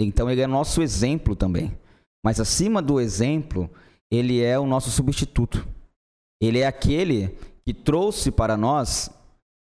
[0.00, 1.78] Então ele é nosso exemplo também.
[2.24, 3.70] Mas acima do exemplo,
[4.10, 5.66] ele é o nosso substituto.
[6.40, 9.10] Ele é aquele que trouxe para nós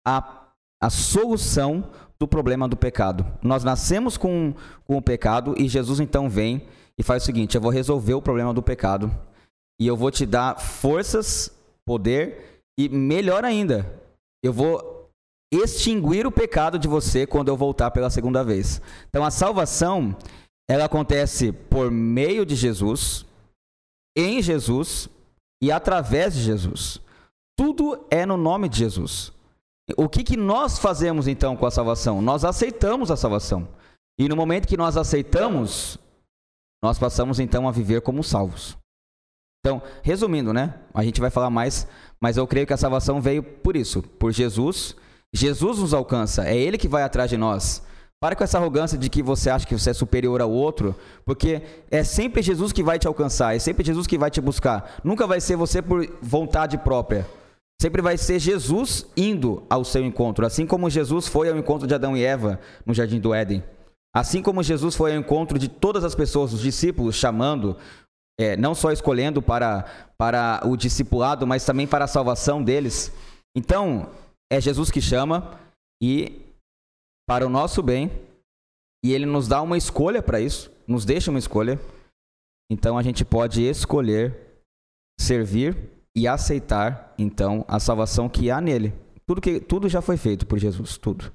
[0.07, 0.49] a,
[0.83, 3.27] a solução do problema do pecado.
[3.43, 6.67] Nós nascemos com, com o pecado e Jesus então vem
[6.99, 9.11] e faz o seguinte: eu vou resolver o problema do pecado
[9.81, 11.51] e eu vou te dar forças,
[11.87, 14.01] poder e melhor ainda,
[14.43, 15.11] eu vou
[15.53, 18.81] extinguir o pecado de você quando eu voltar pela segunda vez.
[19.09, 20.17] Então a salvação
[20.69, 23.27] ela acontece por meio de Jesus,
[24.17, 25.09] em Jesus
[25.63, 27.01] e através de Jesus.
[27.57, 29.33] Tudo é no nome de Jesus.
[29.97, 32.23] O que, que nós fazemos então com a salvação?
[32.23, 33.69] Nós aceitamos a salvação.
[34.19, 35.99] E no momento que nós aceitamos,
[36.83, 38.77] nós passamos então a viver como salvos.
[39.61, 40.75] Então, resumindo, né?
[40.93, 41.87] A gente vai falar mais,
[42.21, 44.95] mas eu creio que a salvação veio por isso, por Jesus.
[45.33, 47.83] Jesus nos alcança, é Ele que vai atrás de nós.
[48.25, 51.61] Pare com essa arrogância de que você acha que você é superior ao outro, porque
[51.91, 54.99] é sempre Jesus que vai te alcançar, é sempre Jesus que vai te buscar.
[55.05, 57.27] Nunca vai ser você por vontade própria.
[57.79, 61.95] Sempre vai ser Jesus indo ao seu encontro, assim como Jesus foi ao encontro de
[61.95, 63.63] Adão e Eva no jardim do Éden.
[64.17, 67.77] Assim como Jesus foi ao encontro de todas as pessoas, os discípulos, chamando,
[68.41, 69.85] é, não só escolhendo para,
[70.17, 73.13] para o discipulado, mas também para a salvação deles.
[73.55, 74.09] Então,
[74.51, 75.61] é Jesus que chama
[76.03, 76.44] e
[77.27, 78.11] para o nosso bem
[79.05, 81.79] e ele nos dá uma escolha para isso, nos deixa uma escolha.
[82.71, 84.35] Então a gente pode escolher
[85.21, 85.77] servir
[86.17, 88.95] e aceitar então a salvação que há nele.
[89.27, 91.31] Tudo que tudo já foi feito por Jesus, tudo.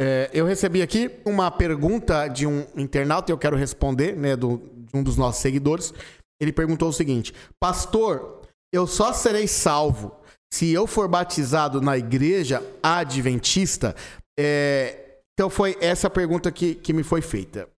[0.00, 4.58] É, eu recebi aqui uma pergunta de um internauta e eu quero responder, né, do,
[4.74, 5.92] de um dos nossos seguidores.
[6.40, 8.42] Ele perguntou o seguinte: Pastor,
[8.72, 10.16] eu só serei salvo
[10.52, 13.94] se eu for batizado na igreja adventista
[14.38, 17.68] é, então foi essa pergunta que, que me foi feita.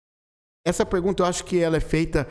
[0.67, 2.29] Essa pergunta eu acho que ela é feita,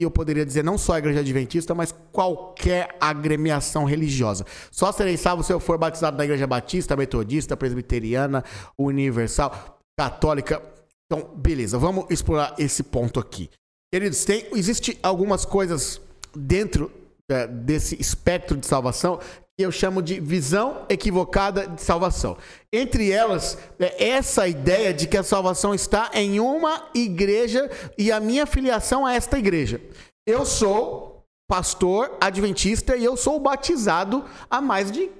[0.00, 4.46] eu poderia dizer, não só a igreja adventista, mas qualquer agremiação religiosa.
[4.70, 8.42] Só serei salvo se eu for batizado na igreja batista, metodista, presbiteriana,
[8.78, 10.62] universal, católica.
[11.04, 13.50] Então, beleza, vamos explorar esse ponto aqui.
[13.92, 16.00] Queridos, tem, existe algumas coisas
[16.34, 16.90] dentro
[17.30, 19.20] é, desse espectro de salvação
[19.62, 22.36] eu chamo de visão equivocada de salvação.
[22.72, 28.20] Entre elas, é essa ideia de que a salvação está em uma igreja e a
[28.20, 29.80] minha filiação a esta igreja.
[30.26, 35.10] Eu sou pastor adventista e eu sou batizado há mais de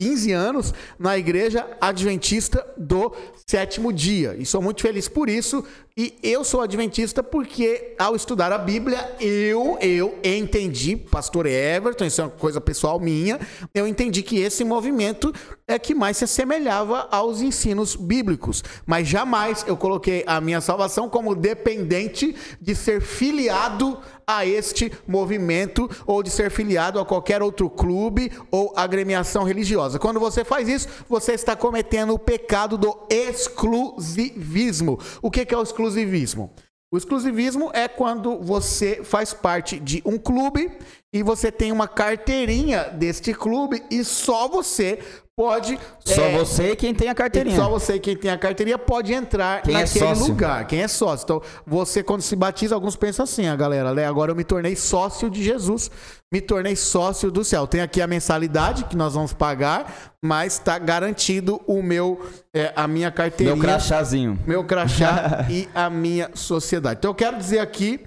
[0.00, 3.14] 15 anos na igreja adventista do
[3.48, 4.34] sétimo dia.
[4.38, 5.64] E sou muito feliz por isso.
[5.96, 12.20] E eu sou adventista porque, ao estudar a Bíblia, eu, eu entendi, pastor Everton, isso
[12.20, 13.38] é uma coisa pessoal minha,
[13.72, 15.32] eu entendi que esse movimento
[15.68, 18.64] é que mais se assemelhava aos ensinos bíblicos.
[18.84, 25.88] Mas jamais eu coloquei a minha salvação como dependente de ser filiado a este movimento
[26.06, 29.98] ou de ser filiado a qualquer outro clube ou agremiação religiosa.
[29.98, 34.98] Quando você faz isso, você está cometendo o pecado do exclusivismo.
[35.22, 35.83] O que é o exclusivismo?
[36.92, 40.78] O exclusivismo é quando você faz parte de um clube
[41.14, 44.98] e você tem uma carteirinha deste clube e só você
[45.36, 45.78] pode.
[46.04, 47.54] Só é, você quem tem a carteirinha.
[47.54, 50.66] Só você quem tem a carteirinha pode entrar quem é naquele é lugar.
[50.66, 51.22] Quem é sócio.
[51.22, 54.04] Então, você, quando se batiza, alguns pensam assim, a galera, né?
[54.06, 55.88] Agora eu me tornei sócio de Jesus,
[56.32, 57.64] me tornei sócio do céu.
[57.64, 62.88] Tem aqui a mensalidade que nós vamos pagar, mas está garantido o meu, é, a
[62.88, 63.54] minha carteirinha.
[63.54, 64.36] Meu crachazinho.
[64.44, 66.98] Meu crachá e a minha sociedade.
[66.98, 68.00] Então, eu quero dizer aqui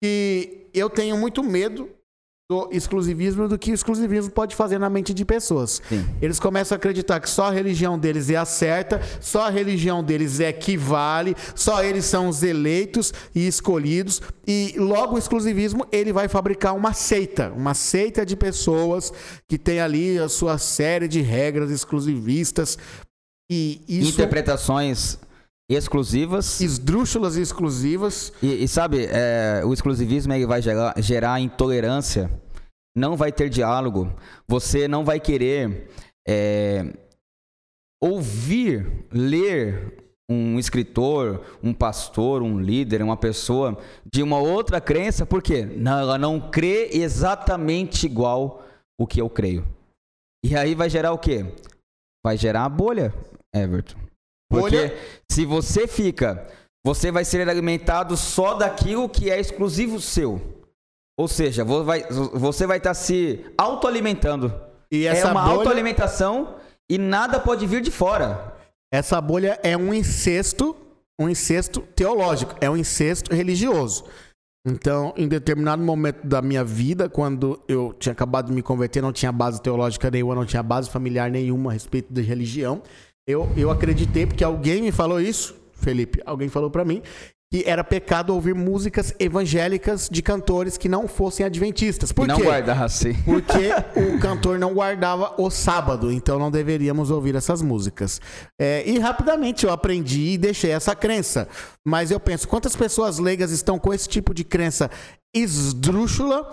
[0.00, 1.95] que eu tenho muito medo
[2.48, 5.82] do exclusivismo do que o exclusivismo pode fazer na mente de pessoas.
[5.88, 6.06] Sim.
[6.22, 10.02] Eles começam a acreditar que só a religião deles é a certa, só a religião
[10.02, 15.84] deles é que vale, só eles são os eleitos e escolhidos e logo o exclusivismo
[15.90, 19.12] ele vai fabricar uma seita, uma seita de pessoas
[19.48, 22.78] que tem ali a sua série de regras exclusivistas
[23.50, 24.10] e isso...
[24.10, 25.18] interpretações
[25.68, 26.60] exclusivas.
[26.60, 28.32] Esdrúxulas e exclusivas.
[28.42, 32.30] E, e sabe, é, o exclusivismo ele vai gerar, gerar intolerância.
[32.96, 34.12] Não vai ter diálogo.
[34.48, 35.90] Você não vai querer
[36.26, 36.92] é,
[38.02, 43.78] ouvir, ler um escritor, um pastor, um líder, uma pessoa
[44.12, 48.64] de uma outra crença, porque não, ela não crê exatamente igual
[48.98, 49.66] o que eu creio.
[50.44, 51.44] E aí vai gerar o quê?
[52.24, 53.14] Vai gerar a bolha,
[53.54, 54.05] Everton.
[54.50, 54.98] Porque Olha...
[55.30, 56.46] se você fica,
[56.84, 60.40] você vai ser alimentado só daquilo que é exclusivo seu.
[61.18, 64.52] Ou seja, você vai estar tá se autoalimentando.
[64.90, 65.56] E essa é uma bolha...
[65.56, 66.56] autoalimentação
[66.88, 68.54] e nada pode vir de fora.
[68.92, 70.76] Essa bolha é um incesto,
[71.18, 74.04] um incesto teológico, é um incesto religioso.
[74.66, 79.12] Então, em determinado momento da minha vida, quando eu tinha acabado de me converter, não
[79.12, 82.82] tinha base teológica nenhuma, não tinha base familiar nenhuma a respeito de religião.
[83.26, 87.02] Eu, eu acreditei, porque alguém me falou isso, Felipe, alguém falou para mim,
[87.52, 92.12] que era pecado ouvir músicas evangélicas de cantores que não fossem adventistas.
[92.12, 92.44] Por não quê?
[92.44, 93.14] guardasse.
[93.24, 93.70] Porque
[94.14, 98.20] o cantor não guardava o sábado, então não deveríamos ouvir essas músicas.
[98.60, 101.48] É, e rapidamente eu aprendi e deixei essa crença.
[101.84, 104.90] Mas eu penso, quantas pessoas leigas estão com esse tipo de crença
[105.34, 106.52] esdrúxula,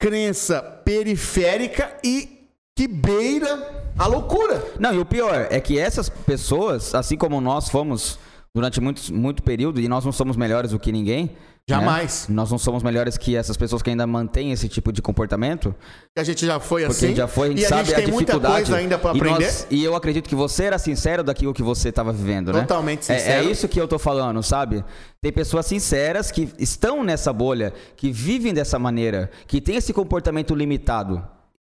[0.00, 4.62] crença periférica e que beira a loucura.
[4.78, 8.18] Não, e o pior é que essas pessoas, assim como nós fomos
[8.54, 11.24] durante muito, muito período, e nós não somos melhores do que ninguém.
[11.26, 11.76] Né?
[11.76, 12.26] Jamais.
[12.28, 12.34] Né?
[12.34, 15.74] Nós não somos melhores que essas pessoas que ainda mantêm esse tipo de comportamento.
[16.16, 16.92] A gente já foi assim.
[16.92, 18.54] Porque a gente já foi, a gente e sabe a, gente tem a dificuldade.
[18.54, 19.36] Muita coisa ainda para aprender.
[19.36, 22.60] E, nós, e, eu acredito que você era sincero daquilo que você estava vivendo, né?
[22.62, 23.44] Totalmente sincero.
[23.44, 24.84] É, é, isso que eu tô falando, sabe?
[25.20, 30.54] Tem pessoas sinceras que estão nessa bolha, que vivem dessa maneira, que têm esse comportamento
[30.54, 31.24] limitado.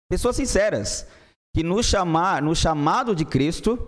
[0.09, 1.07] Pessoas sinceras
[1.55, 3.79] que no, chamar, no chamado de Cristo,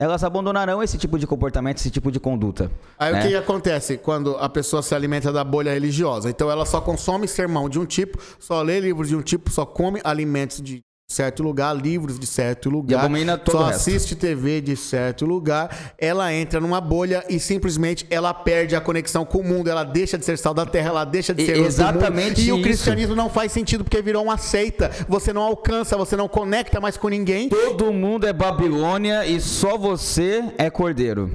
[0.00, 2.70] elas abandonarão esse tipo de comportamento, esse tipo de conduta.
[2.98, 3.20] Aí né?
[3.20, 6.28] o que acontece quando a pessoa se alimenta da bolha religiosa?
[6.28, 9.64] Então ela só consome sermão de um tipo, só lê livros de um tipo, só
[9.64, 13.08] come alimentos de certo lugar, livros de certo lugar,
[13.48, 18.80] só assiste TV de certo lugar, ela entra numa bolha e simplesmente ela perde a
[18.80, 21.56] conexão com o mundo, ela deixa de ser sal da terra, ela deixa de ser
[21.58, 22.56] exatamente E isso.
[22.56, 26.80] o cristianismo não faz sentido porque virou uma seita, você não alcança, você não conecta
[26.80, 27.48] mais com ninguém.
[27.48, 31.30] Todo mundo é Babilônia e só você é cordeiro.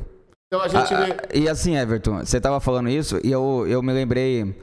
[0.47, 3.93] Então a gente ah, E assim, Everton, você estava falando isso e eu, eu me
[3.93, 4.55] lembrei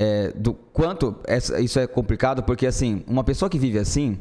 [0.00, 4.18] é, do quanto essa, isso é complicado, porque assim, uma pessoa que vive assim,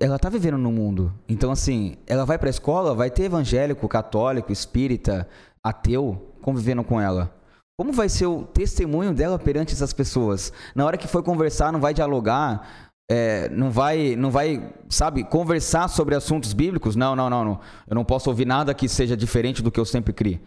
[0.00, 1.12] ela tá vivendo no mundo.
[1.28, 5.28] Então, assim, ela vai pra escola, vai ter evangélico, católico, espírita,
[5.62, 7.34] ateu convivendo com ela.
[7.78, 10.52] Como vai ser o testemunho dela perante essas pessoas?
[10.74, 15.88] Na hora que for conversar, não vai dialogar, é, não vai, não vai, sabe, conversar
[15.88, 16.96] sobre assuntos bíblicos?
[16.96, 17.60] Não, não, não, não.
[17.88, 20.40] Eu não posso ouvir nada que seja diferente do que eu sempre criei.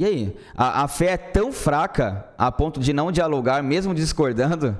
[0.00, 0.36] E aí?
[0.54, 4.78] A, a fé é tão fraca a ponto de não dialogar, mesmo discordando?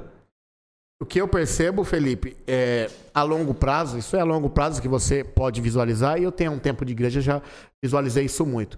[1.00, 4.88] O que eu percebo, Felipe, é a longo prazo, isso é a longo prazo que
[4.88, 7.42] você pode visualizar, e eu tenho um tempo de igreja, já
[7.82, 8.76] visualizei isso muito.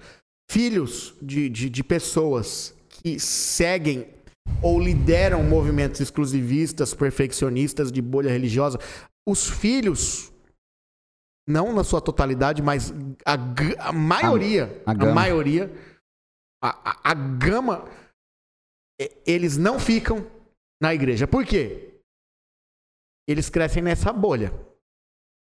[0.51, 4.07] Filhos de, de, de pessoas que seguem
[4.63, 8.79] ou lideram movimentos exclusivistas, perfeccionistas, de bolha religiosa,
[9.27, 10.31] os filhos,
[11.49, 12.93] não na sua totalidade, mas
[13.25, 13.35] a,
[13.89, 15.73] a maioria, A- a a, maioria,
[16.63, 17.89] a, a, gama,
[19.27, 20.27] eles não ficam
[20.83, 21.27] na igreja.
[21.27, 21.94] Por quê?
[23.29, 24.53] Eles crescem nessa bolha.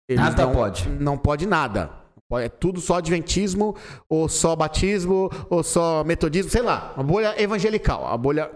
[0.08, 0.88] Eles Nada não, pode.
[0.88, 1.90] Não pode nada.
[2.32, 3.74] É tudo só adventismo,
[4.08, 6.92] ou só batismo, ou só metodismo, sei lá.
[6.96, 8.06] Uma bolha evangelical.
[8.06, 8.50] A bolha.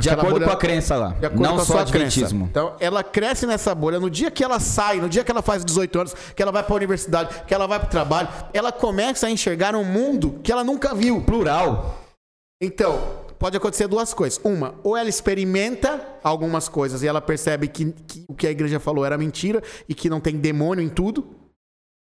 [0.00, 1.08] De acordo bolha- com a crença lá.
[1.10, 2.48] de acordo Não com a só sua adventismo.
[2.50, 2.50] crença.
[2.50, 4.00] Então, ela cresce nessa bolha.
[4.00, 6.62] No dia que ela sai, no dia que ela faz 18 anos, que ela vai
[6.64, 10.40] para a universidade, que ela vai para o trabalho, ela começa a enxergar um mundo
[10.42, 11.22] que ela nunca viu.
[11.22, 12.00] Plural.
[12.60, 12.98] Então,
[13.38, 14.40] pode acontecer duas coisas.
[14.42, 18.80] Uma, ou ela experimenta algumas coisas e ela percebe que, que o que a igreja
[18.80, 21.26] falou era mentira e que não tem demônio em tudo.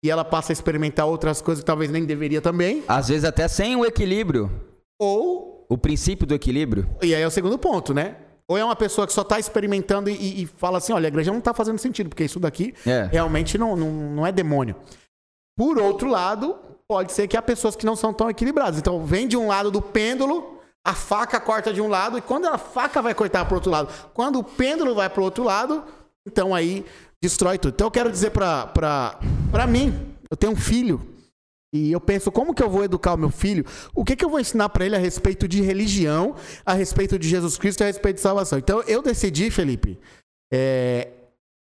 [0.04, 2.82] E ela passa a experimentar outras coisas que talvez nem deveria também.
[2.88, 4.50] Às vezes até sem o equilíbrio.
[5.00, 6.88] Ou, O princípio do equilíbrio.
[7.02, 8.16] e aí é o segundo ponto, né?
[8.48, 11.30] Ou é uma pessoa que só está experimentando e- e, fala assim: olha, a igreja
[11.30, 13.08] não está fazendo sentido, porque isso daqui É.
[13.10, 14.74] realmente não, não, não é demônio.
[15.56, 16.56] Por outro lado,
[16.88, 18.78] pode ser que há pessoas que não são tão equilibradas.
[18.78, 22.46] Então, vem de um lado do pêndulo, a faca corta de um lado, e quando
[22.46, 25.84] a faca vai cortar para outro lado, quando o pêndulo vai para o outro lado,
[26.26, 26.84] então aí
[27.20, 27.74] destrói tudo.
[27.74, 31.00] Então, eu quero dizer para mim, eu tenho um filho,
[31.72, 33.64] e eu penso, como que eu vou educar o meu filho?
[33.94, 36.34] O que, que eu vou ensinar para ele a respeito de religião,
[36.66, 38.58] a respeito de Jesus Cristo, a respeito de salvação?
[38.58, 39.98] Então, eu decidi, Felipe,
[40.52, 41.08] é,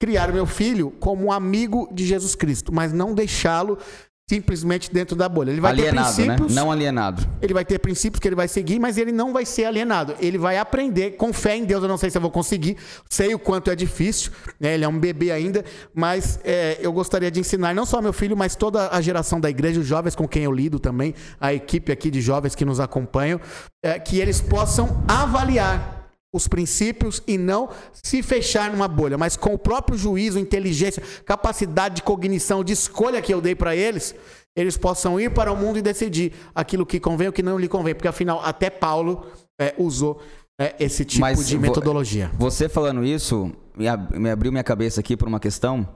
[0.00, 3.78] criar meu filho como um amigo de Jesus Cristo, mas não deixá-lo
[4.28, 5.52] simplesmente dentro da bolha.
[5.52, 6.34] Ele vai alienado, ter né?
[6.34, 7.24] princípios, Não alienado.
[7.40, 10.16] ele vai ter princípios que ele vai seguir, mas ele não vai ser alienado.
[10.18, 11.80] Ele vai aprender com fé em Deus.
[11.80, 12.76] Eu não sei se eu vou conseguir,
[13.08, 14.74] sei o quanto é difícil, né?
[14.74, 18.36] Ele é um bebê ainda, mas é, eu gostaria de ensinar não só meu filho,
[18.36, 21.92] mas toda a geração da igreja, os jovens com quem eu lido também, a equipe
[21.92, 23.40] aqui de jovens que nos acompanham,
[23.80, 25.95] é, que eles possam avaliar
[26.36, 31.96] os princípios e não se fechar numa bolha, mas com o próprio juízo, inteligência, capacidade
[31.96, 34.14] de cognição, de escolha que eu dei para eles,
[34.54, 37.68] eles possam ir para o mundo e decidir aquilo que convém ou que não lhe
[37.68, 39.26] convém, porque afinal até Paulo
[39.60, 40.20] é, usou
[40.58, 42.30] é, esse tipo Mas de metodologia.
[42.38, 45.86] Você falando isso me abriu minha cabeça aqui por uma questão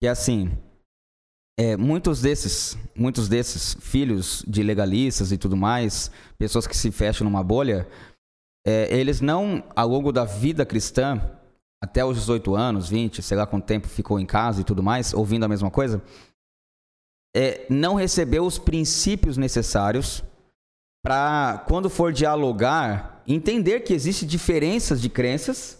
[0.00, 0.50] que é assim.
[1.58, 7.24] é, muitos desses, muitos desses filhos de legalistas e tudo mais, pessoas que se fecham
[7.24, 7.88] numa bolha,
[8.66, 11.22] é, eles não, ao longo da vida cristã,
[11.80, 15.14] até os 18 anos, 20, sei lá quanto tempo ficou em casa e tudo mais,
[15.14, 16.02] ouvindo a mesma coisa,
[17.34, 20.24] é, não recebeu os princípios necessários
[21.04, 25.78] para, quando for dialogar, entender que existem diferenças de crenças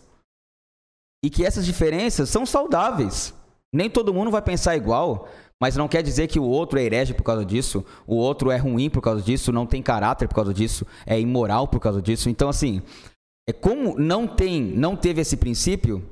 [1.24, 3.34] e que essas diferenças são saudáveis.
[3.74, 5.28] Nem todo mundo vai pensar igual,
[5.60, 8.56] mas não quer dizer que o outro é herege por causa disso, o outro é
[8.56, 12.28] ruim por causa disso, não tem caráter por causa disso, é imoral por causa disso.
[12.28, 12.82] Então, assim,
[13.48, 16.02] é como não tem, não teve esse princípio,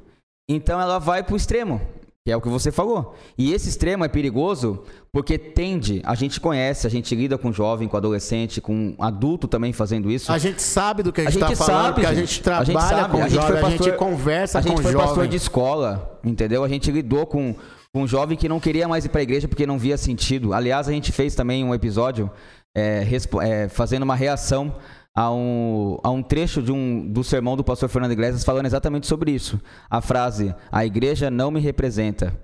[0.48, 1.80] então ela vai para o extremo,
[2.26, 3.14] que é o que você falou.
[3.36, 7.86] E esse extremo é perigoso porque tende, a gente conhece, a gente lida com jovem,
[7.86, 10.32] com adolescente, com adulto também fazendo isso.
[10.32, 12.26] A gente sabe do que a gente está falando, sabe, porque a gente.
[12.28, 13.10] gente A trabalha gente sabe.
[13.12, 15.30] com A gente jovem, a gente pastor- conversa a gente com foi pastor jovem.
[15.30, 16.64] de escola, entendeu?
[16.64, 17.58] A gente lidou com, com
[17.94, 20.52] um jovem que não queria mais ir para a igreja porque não via sentido.
[20.52, 22.30] Aliás, a gente fez também um episódio
[22.76, 23.06] é,
[23.42, 24.76] é, fazendo uma reação
[25.16, 29.06] a um, a um trecho de um, do sermão do pastor Fernando Iglesias falando exatamente
[29.06, 29.60] sobre isso.
[29.88, 32.36] A frase, a igreja não me representa.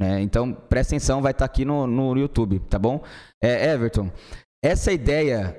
[0.00, 3.02] É, então, presta atenção, vai estar aqui no, no YouTube, tá bom?
[3.42, 4.10] É, Everton,
[4.62, 5.56] essa ideia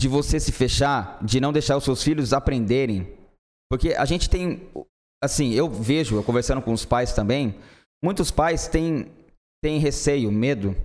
[0.00, 3.14] de você se fechar, de não deixar os seus filhos aprenderem,
[3.70, 4.68] porque a gente tem,
[5.22, 7.54] assim, eu vejo, eu conversando com os pais também,
[8.02, 9.06] muitos pais têm,
[9.62, 10.76] têm receio, medo,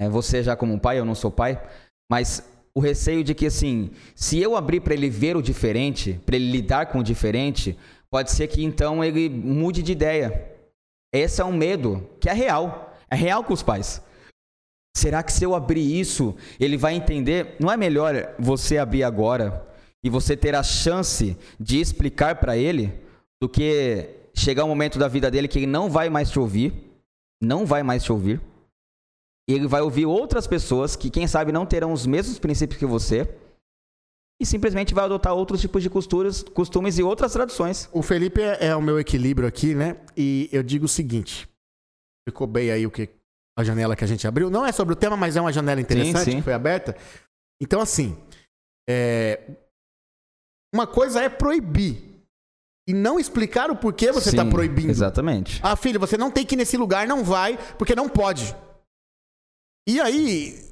[0.00, 1.62] é, você já como pai, eu não sou pai,
[2.10, 2.42] mas
[2.74, 6.50] o receio de que, assim, se eu abrir para ele ver o diferente, para ele
[6.50, 7.76] lidar com o diferente,
[8.10, 10.50] pode ser que então ele mude de ideia.
[11.12, 14.02] Esse é um medo que é real, é real com os pais.
[14.96, 17.56] Será que se eu abrir isso, ele vai entender?
[17.60, 19.66] Não é melhor você abrir agora
[20.02, 22.92] e você ter a chance de explicar para ele
[23.42, 24.08] do que
[24.40, 26.72] chegar um momento da vida dele que ele não vai mais te ouvir,
[27.42, 28.40] não vai mais te ouvir.
[29.48, 32.86] E ele vai ouvir outras pessoas que, quem sabe, não terão os mesmos princípios que
[32.86, 33.28] você
[34.40, 37.88] e simplesmente vai adotar outros tipos de costumes, costumes e outras tradições.
[37.92, 39.96] O Felipe é, é o meu equilíbrio aqui, né?
[40.16, 41.48] E eu digo o seguinte:
[42.26, 43.10] ficou bem aí o que
[43.58, 44.48] a janela que a gente abriu.
[44.48, 46.36] Não é sobre o tema, mas é uma janela interessante sim.
[46.36, 46.96] que foi aberta.
[47.60, 48.16] Então, assim,
[48.88, 49.40] é,
[50.72, 52.09] uma coisa é proibir
[52.88, 54.90] e não explicar o porquê você está proibindo.
[54.90, 55.60] Exatamente.
[55.62, 58.54] Ah, filho, você não tem que ir nesse lugar, não vai, porque não pode.
[59.88, 60.70] E aí,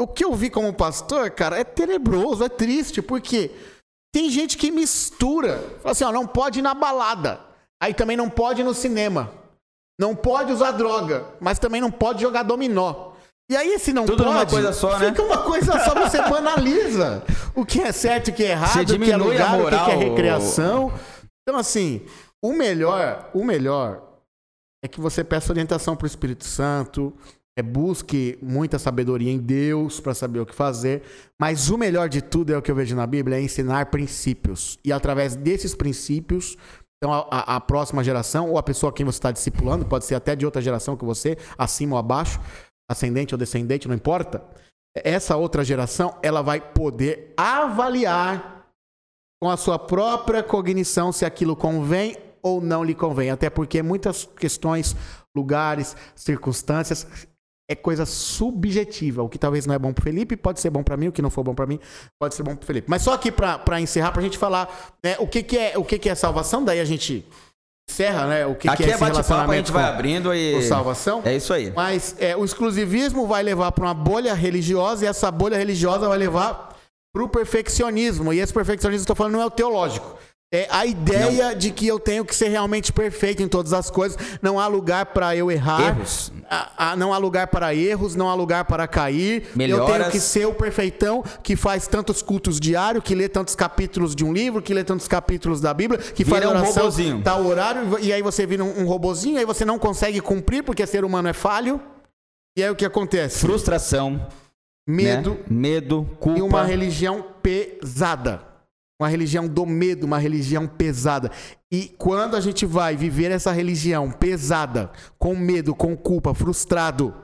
[0.00, 3.50] o que eu vi como pastor, cara, é tenebroso, é triste, porque
[4.14, 5.58] tem gente que mistura.
[5.80, 7.40] Fala assim, ó, não pode ir na balada.
[7.82, 9.30] Aí também não pode ir no cinema.
[9.98, 13.12] Não pode usar droga, mas também não pode jogar dominó.
[13.50, 15.10] E aí, se não Tudo pode, numa coisa só, né?
[15.10, 17.22] fica uma coisa só, você banaliza
[17.54, 19.90] o que é certo e o que é errado, o que é lugar, o que
[19.90, 20.92] é recreação.
[21.46, 22.06] Então, assim,
[22.42, 24.20] o melhor, o melhor
[24.82, 27.12] é que você peça orientação para o Espírito Santo,
[27.56, 31.02] é, busque muita sabedoria em Deus para saber o que fazer,
[31.38, 34.78] mas o melhor de tudo é o que eu vejo na Bíblia, é ensinar princípios.
[34.84, 36.56] E através desses princípios,
[36.96, 40.14] então a, a, próxima geração, ou a pessoa a quem você está discipulando, pode ser
[40.14, 42.40] até de outra geração que você, acima ou abaixo,
[42.90, 44.42] ascendente ou descendente, não importa.
[44.96, 48.53] Essa outra geração, ela vai poder avaliar
[49.44, 53.28] com a sua própria cognição se aquilo convém ou não lhe convém.
[53.28, 54.96] Até porque muitas questões,
[55.36, 57.06] lugares, circunstâncias
[57.68, 59.22] é coisa subjetiva.
[59.22, 61.20] O que talvez não é bom para Felipe pode ser bom para mim, o que
[61.20, 61.78] não for bom para mim
[62.18, 62.88] pode ser bom para Felipe.
[62.88, 65.84] Mas só aqui para encerrar, para a gente falar né, o que, que é o
[65.84, 67.22] que, que é salvação, daí a gente
[67.86, 68.46] encerra, né?
[68.46, 71.20] O que, Aqui que é, é a gente vai abrindo e salvação.
[71.22, 71.70] É isso aí.
[71.76, 76.16] Mas é, o exclusivismo vai levar para uma bolha religiosa e essa bolha religiosa vai
[76.16, 76.73] levar
[77.14, 78.32] para o perfeccionismo.
[78.32, 80.18] E esse perfeccionismo que eu estou falando não é o teológico.
[80.52, 81.58] É a ideia não.
[81.58, 84.16] de que eu tenho que ser realmente perfeito em todas as coisas.
[84.42, 85.96] Não há lugar para eu errar.
[85.96, 86.32] Erros.
[86.96, 89.48] não há lugar para erros, não há lugar para cair.
[89.54, 89.88] Melhoras.
[89.88, 94.14] Eu tenho que ser o perfeitão que faz tantos cultos diários, que lê tantos capítulos
[94.14, 97.22] de um livro, que lê tantos capítulos da Bíblia, que vira faz oração, um robozinho.
[97.22, 100.62] tá o horário, e aí você vira um, um robozinho, aí você não consegue cumprir
[100.62, 101.80] porque ser humano é falho.
[102.56, 103.40] E aí o que acontece?
[103.40, 104.24] Frustração.
[104.86, 105.30] Medo.
[105.30, 105.44] Né?
[105.48, 106.38] Medo, culpa.
[106.38, 108.54] E uma religião pesada.
[109.00, 111.30] Uma religião do medo, uma religião pesada.
[111.70, 117.14] E quando a gente vai viver essa religião pesada, com medo, com culpa, frustrado,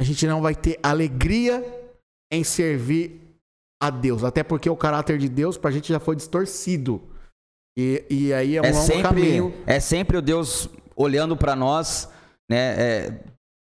[0.00, 1.64] a gente não vai ter alegria
[2.30, 3.20] em servir
[3.80, 4.24] a Deus.
[4.24, 7.00] Até porque o caráter de Deus pra gente já foi distorcido.
[7.78, 9.54] E, e aí é um é longo sempre, caminho.
[9.66, 12.10] É sempre o Deus olhando para nós,
[12.50, 12.74] né?
[12.78, 13.20] É,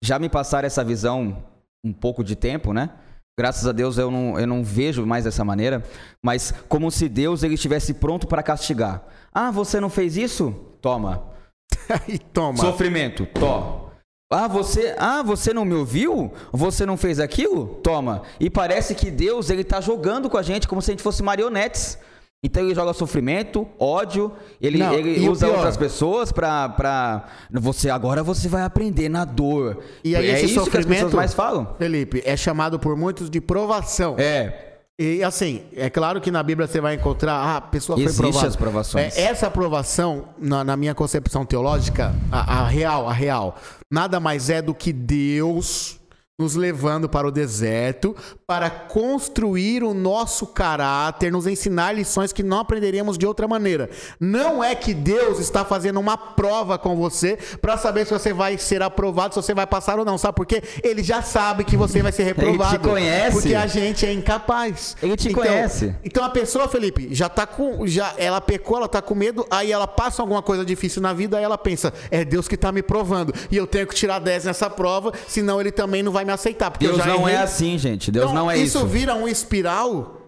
[0.04, 1.44] já me passaram essa visão
[1.82, 2.90] um pouco de tempo, né?
[3.38, 5.82] Graças a Deus eu não, eu não vejo mais dessa maneira,
[6.22, 9.02] mas como se Deus ele estivesse pronto para castigar.
[9.32, 10.54] Ah, você não fez isso?
[10.80, 11.24] Toma.
[12.06, 12.58] e toma.
[12.58, 13.84] Sofrimento, to.
[14.30, 16.32] Ah, você, ah, você não me ouviu?
[16.52, 17.80] Você não fez aquilo?
[17.82, 18.22] Toma.
[18.40, 21.22] E parece que Deus ele tá jogando com a gente como se a gente fosse
[21.22, 21.98] marionetes.
[22.44, 24.30] Então ele joga sofrimento, ódio,
[24.60, 25.56] ele, Não, ele usa pior?
[25.56, 27.24] outras pessoas pra, pra.
[27.50, 29.82] Você, agora você vai aprender na dor.
[30.04, 31.74] E aí é esse isso que as sofrimento, pessoas mais falam.
[31.78, 34.16] Felipe, é chamado por muitos de provação.
[34.18, 34.72] É.
[34.98, 38.30] E assim, é claro que na Bíblia você vai encontrar, ah, a pessoa foi Existem
[38.30, 38.46] provada.
[38.46, 39.16] as provações.
[39.18, 43.56] É, essa aprovação, na, na minha concepção teológica, a, a real, a real,
[43.90, 45.98] nada mais é do que Deus
[46.36, 48.14] nos levando para o deserto
[48.44, 53.88] para construir o nosso caráter, nos ensinar lições que não aprenderíamos de outra maneira.
[54.18, 58.58] Não é que Deus está fazendo uma prova com você para saber se você vai
[58.58, 60.18] ser aprovado, se você vai passar ou não.
[60.18, 60.60] Sabe por quê?
[60.82, 62.88] Ele já sabe que você vai ser reprovado.
[62.88, 63.30] conhece.
[63.32, 64.96] Porque a gente é incapaz.
[65.00, 65.94] Ele te Então- conhece.
[66.02, 67.86] Então a pessoa, Felipe, já tá com.
[67.86, 71.38] Já, ela pecou, ela tá com medo, aí ela passa alguma coisa difícil na vida,
[71.38, 73.32] aí ela pensa, é Deus que tá me provando.
[73.52, 76.70] E eu tenho que tirar 10 nessa prova, senão ele também não vai me aceitar.
[76.70, 77.34] Porque Deus eu já não errei.
[77.34, 78.10] é assim, gente.
[78.10, 78.78] Deus Então, não é isso.
[78.78, 80.20] Isso vira um espiral.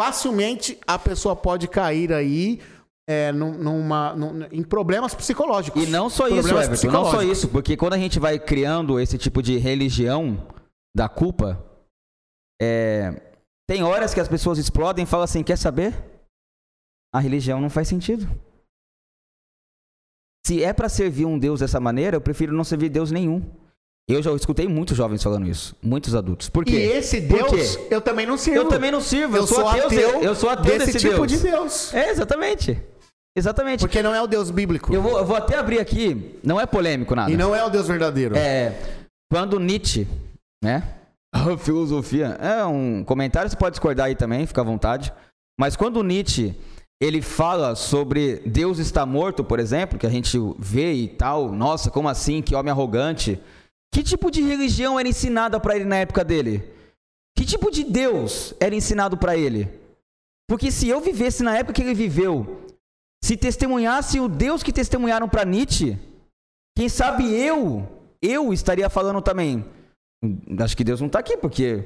[0.00, 2.60] Facilmente a pessoa pode cair aí
[3.08, 5.82] é, num- numa, num- em problemas psicológicos.
[5.82, 9.16] E não só isso, Everton, não só isso, porque quando a gente vai criando esse
[9.18, 10.48] tipo de religião
[10.96, 11.64] da culpa,
[12.60, 13.36] é,
[13.68, 15.94] tem horas que as pessoas explodem e falam assim: quer saber?
[17.14, 18.26] A religião não faz sentido.
[20.46, 23.42] Se é para servir um Deus dessa maneira, eu prefiro não servir Deus nenhum.
[24.08, 26.50] Eu já escutei muitos jovens falando isso, muitos adultos.
[26.50, 26.72] Por quê?
[26.72, 28.60] E esse Deus, eu também não sirvo.
[28.60, 31.32] Eu também não sirvo, eu, sou ateu, eu sou ateu desse desse tipo Deus.
[31.32, 31.94] de Deus.
[31.94, 32.82] É, exatamente.
[33.36, 33.80] Exatamente.
[33.80, 34.94] Porque não é o Deus bíblico.
[34.94, 37.30] Eu vou, eu vou até abrir aqui, não é polêmico nada.
[37.32, 38.36] E não é o Deus verdadeiro.
[38.36, 38.78] É,
[39.32, 40.06] quando Nietzsche,
[40.62, 40.82] né?
[41.32, 42.38] A filosofia.
[42.40, 45.12] É um comentário, você pode discordar aí também, fica à vontade.
[45.58, 46.54] Mas quando Nietzsche
[47.00, 51.90] ele fala sobre Deus está morto, por exemplo, que a gente vê e tal, nossa,
[51.90, 52.40] como assim?
[52.40, 53.40] Que homem arrogante.
[53.94, 56.68] Que tipo de religião era ensinada para ele na época dele?
[57.38, 59.70] Que tipo de Deus era ensinado para ele?
[60.48, 62.66] Porque se eu vivesse na época que ele viveu,
[63.22, 65.96] se testemunhasse o Deus que testemunharam para Nietzsche,
[66.76, 67.88] quem sabe eu,
[68.20, 69.64] eu estaria falando também.
[70.58, 71.84] Acho que Deus não está aqui, porque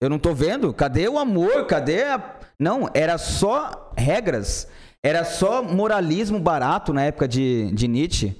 [0.00, 0.72] eu não estou vendo.
[0.72, 1.66] Cadê o amor?
[1.66, 2.36] Cadê a...
[2.58, 4.66] Não, era só regras.
[5.02, 8.34] era só moralismo barato na época de, de Nietzsche.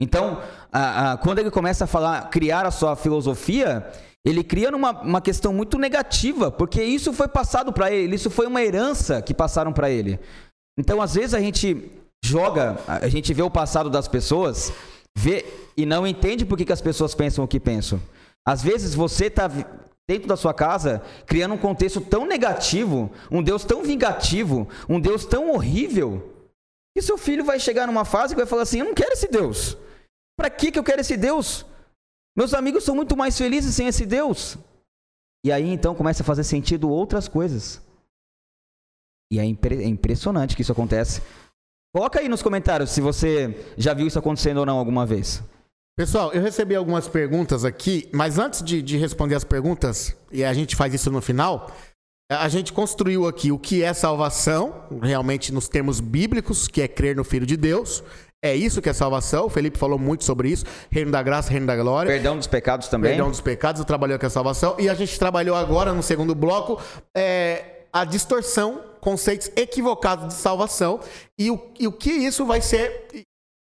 [0.00, 0.42] Então,
[0.74, 3.86] a, a, quando ele começa a falar, criar a sua filosofia,
[4.24, 8.48] ele cria numa uma questão muito negativa, porque isso foi passado para ele, isso foi
[8.48, 10.18] uma herança que passaram para ele.
[10.76, 11.92] Então, às vezes a gente
[12.24, 14.72] joga, a gente vê o passado das pessoas,
[15.16, 15.46] vê
[15.76, 18.02] e não entende por que, que as pessoas pensam o que pensam.
[18.44, 19.48] Às vezes você está
[20.08, 25.24] dentro da sua casa criando um contexto tão negativo, um Deus tão vingativo, um Deus
[25.24, 26.32] tão horrível,
[26.96, 29.28] que seu filho vai chegar numa fase que vai falar assim: Eu não quero esse
[29.28, 29.76] Deus.
[30.36, 31.64] Para que, que eu quero esse Deus?
[32.36, 34.58] Meus amigos são muito mais felizes sem esse Deus.
[35.44, 37.80] E aí então começa a fazer sentido outras coisas.
[39.32, 41.22] E é, impre é impressionante que isso acontece.
[41.94, 45.42] Coloca aí nos comentários se você já viu isso acontecendo ou não alguma vez.
[45.96, 50.52] Pessoal, eu recebi algumas perguntas aqui, mas antes de, de, responder as perguntas, e a
[50.52, 51.70] gente faz isso no final,
[52.28, 57.14] a gente construiu aqui o que é salvação, realmente nos termos bíblicos, que é crer
[57.14, 58.02] no Filho de Deus.
[58.44, 59.46] É isso que é salvação.
[59.46, 60.66] O Felipe falou muito sobre isso.
[60.90, 62.12] Reino da graça, reino da glória.
[62.12, 63.12] Perdão dos pecados também.
[63.12, 64.76] Perdão dos pecados, eu trabalhei com a salvação.
[64.78, 66.78] E a gente trabalhou agora, no segundo bloco,
[67.16, 71.00] é, a distorção, conceitos equivocados de salvação.
[71.38, 73.06] E o, e o que isso vai ser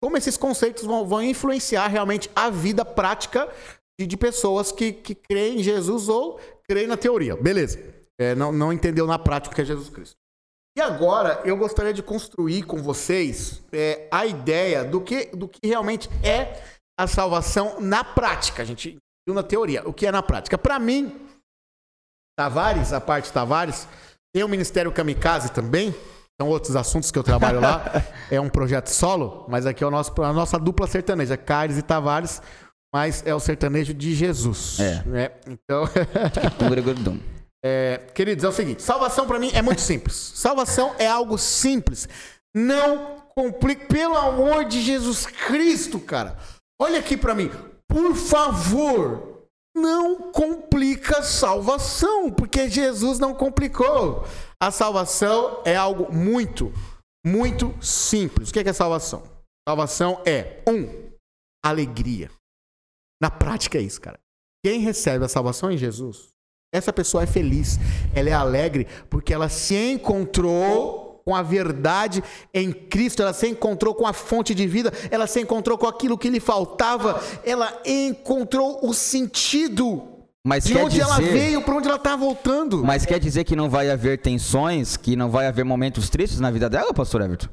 [0.01, 3.47] como esses conceitos vão, vão influenciar realmente a vida prática
[3.99, 7.35] de, de pessoas que, que creem em Jesus ou creem na teoria.
[7.35, 7.79] Beleza.
[8.19, 10.15] É, não, não entendeu na prática o que é Jesus Cristo.
[10.75, 15.67] E agora eu gostaria de construir com vocês é, a ideia do que, do que
[15.67, 16.63] realmente é
[16.97, 18.61] a salvação na prática.
[18.61, 18.97] A gente
[19.27, 19.87] viu na teoria.
[19.87, 20.57] O que é na prática?
[20.57, 21.27] Para mim,
[22.39, 23.87] Tavares, a parte Tavares,
[24.33, 25.93] tem o Ministério Kamikaze também,
[26.39, 27.83] são outros assuntos que eu trabalho lá.
[28.31, 31.81] é um projeto solo, mas aqui é o nosso, a nossa dupla sertaneja, Caires e
[31.81, 32.41] Tavares,
[32.93, 34.79] mas é o sertanejo de Jesus.
[34.79, 35.03] É.
[35.03, 35.31] Né?
[35.45, 35.83] Então.
[37.63, 40.15] é, queridos, é o seguinte: salvação para mim é muito simples.
[40.15, 42.07] Salvação é algo simples.
[42.53, 46.37] Não complique, pelo amor de Jesus Cristo, cara.
[46.79, 47.49] Olha aqui para mim.
[47.87, 54.25] Por favor, não complica salvação, porque Jesus não complicou.
[54.59, 56.73] A salvação é algo muito,
[57.25, 58.49] muito simples.
[58.49, 59.23] O que é, que é salvação?
[59.67, 61.11] Salvação é, um,
[61.63, 62.29] alegria.
[63.21, 64.19] Na prática é isso, cara.
[64.65, 66.30] Quem recebe a salvação em Jesus,
[66.71, 67.79] essa pessoa é feliz,
[68.15, 73.93] ela é alegre, porque ela se encontrou com a verdade em Cristo, ela se encontrou
[73.93, 78.79] com a fonte de vida, ela se encontrou com aquilo que lhe faltava, ela encontrou
[78.83, 80.07] o sentido
[80.43, 82.83] mas de onde dizer, ela veio, para onde ela está voltando.
[82.83, 86.49] Mas quer dizer que não vai haver tensões, que não vai haver momentos tristes na
[86.49, 87.47] vida dela, pastor Everton?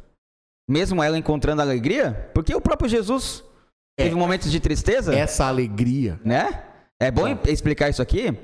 [0.67, 2.31] Mesmo ela encontrando alegria?
[2.33, 3.45] Porque o próprio Jesus
[3.99, 5.15] é, teve momentos de tristeza.
[5.15, 6.19] Essa alegria.
[6.25, 6.63] Né?
[6.99, 7.39] É bom é.
[7.47, 8.35] explicar isso aqui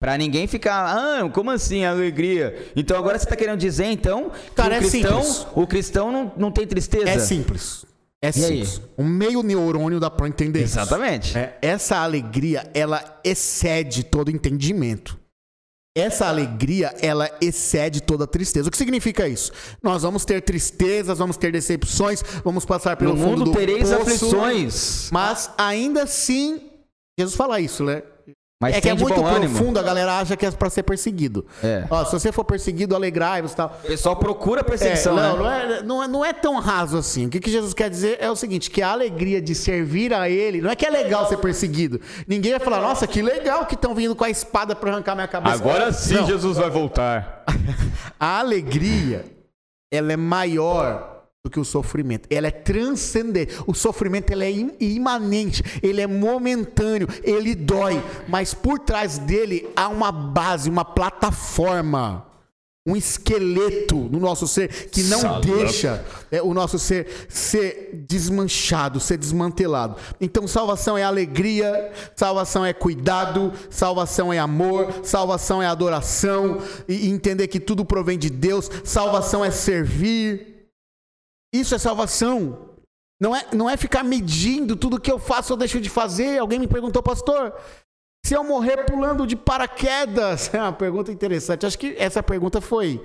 [0.00, 2.70] para ninguém ficar, ah, como assim alegria?
[2.76, 6.32] Então agora você está querendo dizer então que Cara, o é cristão, o cristão não,
[6.36, 7.08] não tem tristeza?
[7.08, 7.84] É simples.
[8.20, 8.80] É simples.
[8.96, 11.28] Um meio neurônio dá para entender Exatamente.
[11.28, 11.38] isso.
[11.38, 15.18] É, essa alegria, ela excede todo entendimento.
[15.96, 18.68] Essa alegria, ela excede toda tristeza.
[18.68, 19.50] O que significa isso?
[19.82, 23.88] Nós vamos ter tristezas, vamos ter decepções, vamos passar pelo no fundo mundo do tereis
[23.88, 25.10] poço, aflições.
[25.10, 26.60] Mas ainda assim,
[27.18, 28.02] Jesus fala isso, né?
[28.60, 31.46] Mas é que é muito profundo, a galera acha que é para ser perseguido.
[31.62, 31.84] É.
[31.88, 33.78] Ó, se você for perseguido, alegrai-vos e tal.
[33.84, 35.38] O pessoal procura perseguição, é, não, né?
[35.38, 37.26] não, é, não, é, não é tão raso assim.
[37.26, 40.28] O que, que Jesus quer dizer é o seguinte, que a alegria de servir a
[40.28, 42.00] Ele, não é que é legal ser perseguido.
[42.26, 45.28] Ninguém vai falar, nossa, que legal que estão vindo com a espada para arrancar minha
[45.28, 45.54] cabeça.
[45.54, 46.26] Agora sim não.
[46.26, 47.44] Jesus vai voltar.
[48.18, 49.24] a alegria,
[49.88, 52.26] ela é maior do que o sofrimento.
[52.30, 53.54] Ela é transcendente.
[53.66, 59.88] O sofrimento ele é imanente, ele é momentâneo, ele dói, mas por trás dele há
[59.88, 62.26] uma base, uma plataforma,
[62.84, 65.52] um esqueleto no nosso ser que não Salve.
[65.52, 69.96] deixa é, o nosso ser ser desmanchado, ser desmantelado.
[70.20, 77.46] Então, salvação é alegria, salvação é cuidado, salvação é amor, salvação é adoração e entender
[77.46, 80.57] que tudo provém de Deus, salvação é servir.
[81.52, 82.68] Isso é salvação.
[83.20, 86.38] Não é, não é ficar medindo tudo que eu faço ou deixo de fazer.
[86.38, 87.52] Alguém me perguntou, pastor,
[88.24, 90.50] se eu morrer pulando de paraquedas?
[90.54, 91.66] É uma pergunta interessante.
[91.66, 93.02] Acho que essa pergunta foi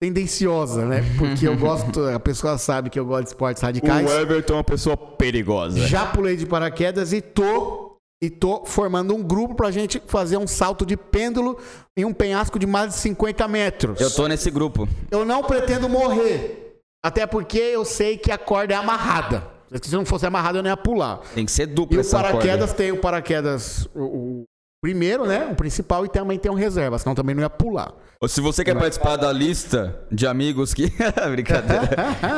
[0.00, 1.02] tendenciosa, né?
[1.18, 4.10] Porque eu gosto, a pessoa sabe que eu gosto de esportes radicais.
[4.10, 5.86] O Everton é uma pessoa perigosa.
[5.86, 7.90] Já pulei de paraquedas e tô
[8.22, 11.58] e tô formando um grupo pra gente fazer um salto de pêndulo
[11.96, 14.00] em um penhasco de mais de 50 metros.
[14.00, 14.86] Eu tô nesse grupo.
[15.10, 16.59] Eu não pretendo morrer.
[17.02, 19.46] Até porque eu sei que a corda é amarrada.
[19.82, 21.18] Se não fosse amarrada, eu não ia pular.
[21.34, 22.74] Tem que ser dupla E o paraquedas corda.
[22.74, 24.44] tem o paraquedas, o,
[24.80, 25.46] primeiro, né?
[25.46, 27.94] O principal e também tem um reserva, senão também não ia pular.
[28.20, 30.90] Ou se você quer participar da lista de amigos que.
[31.30, 31.88] Brincadeira.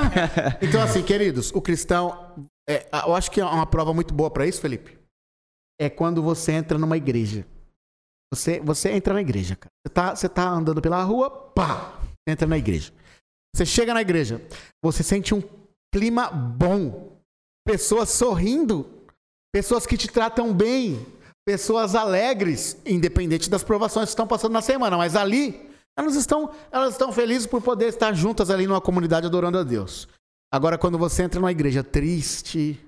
[0.60, 2.46] então, assim, queridos, o cristão.
[2.68, 4.98] é, eu acho que é uma prova muito boa para isso, Felipe.
[5.80, 7.46] É quando você entra numa igreja.
[8.32, 9.70] Você, você entra na igreja, cara.
[9.84, 11.94] Você tá, você tá andando pela rua, pá!
[12.26, 12.92] Entra na igreja.
[13.54, 14.40] Você chega na igreja,
[14.82, 15.42] você sente um
[15.92, 17.18] clima bom.
[17.66, 18.86] Pessoas sorrindo.
[19.52, 21.04] Pessoas que te tratam bem.
[21.46, 24.96] Pessoas alegres, independente das provações que estão passando na semana.
[24.96, 29.58] Mas ali, elas estão, elas estão felizes por poder estar juntas ali numa comunidade adorando
[29.58, 30.08] a Deus.
[30.52, 32.80] Agora, quando você entra numa igreja triste,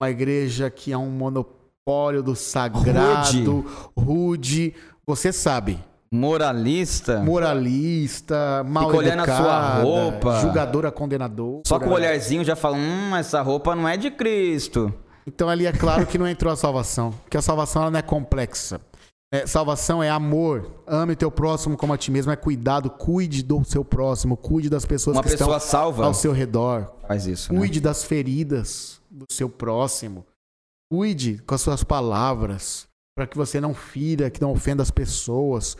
[0.00, 3.64] uma igreja que é um monopólio do sagrado,
[3.96, 4.74] rude,
[5.06, 5.82] você sabe.
[6.12, 7.18] Moralista.
[7.20, 10.40] Moralista, mal Fica olhando a sua roupa.
[10.40, 11.62] julgadora, condenadora.
[11.66, 14.92] Só com o olharzinho já fala: hum, essa roupa não é de Cristo.
[15.26, 18.02] Então ali é claro que não entrou a salvação, porque a salvação ela não é
[18.02, 18.80] complexa.
[19.32, 23.42] É, salvação é amor, ame o teu próximo como a ti mesmo, é cuidado, cuide
[23.42, 27.26] do seu próximo, cuide das pessoas Uma que pessoa estão salva ao seu redor, faz
[27.26, 27.52] isso.
[27.52, 27.58] né?
[27.58, 30.24] cuide das feridas do seu próximo,
[30.88, 32.86] cuide com as suas palavras,
[33.16, 35.76] para que você não fira, que não ofenda as pessoas.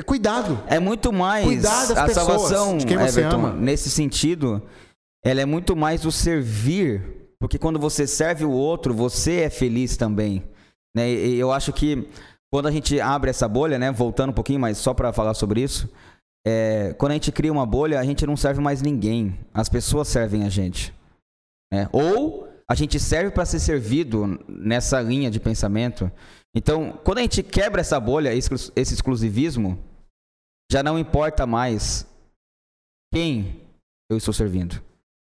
[0.00, 0.62] É, cuidado.
[0.66, 3.52] É muito mais das a pessoas, salvação, de quem você Everton, ama.
[3.52, 4.62] nesse sentido,
[5.24, 7.02] ela é muito mais o servir,
[7.38, 10.42] porque quando você serve o outro, você é feliz também.
[10.96, 11.10] Né?
[11.10, 12.08] E eu acho que
[12.52, 15.62] quando a gente abre essa bolha, né, voltando um pouquinho, mas só para falar sobre
[15.62, 15.88] isso,
[16.46, 19.38] é, quando a gente cria uma bolha, a gente não serve mais ninguém.
[19.54, 20.92] As pessoas servem a gente.
[21.72, 21.88] né?
[21.92, 26.10] Ou a gente serve para ser servido nessa linha de pensamento.
[26.54, 29.78] Então, quando a gente quebra essa bolha, esse exclusivismo,
[30.70, 32.06] já não importa mais
[33.12, 33.60] quem
[34.08, 34.80] eu estou servindo.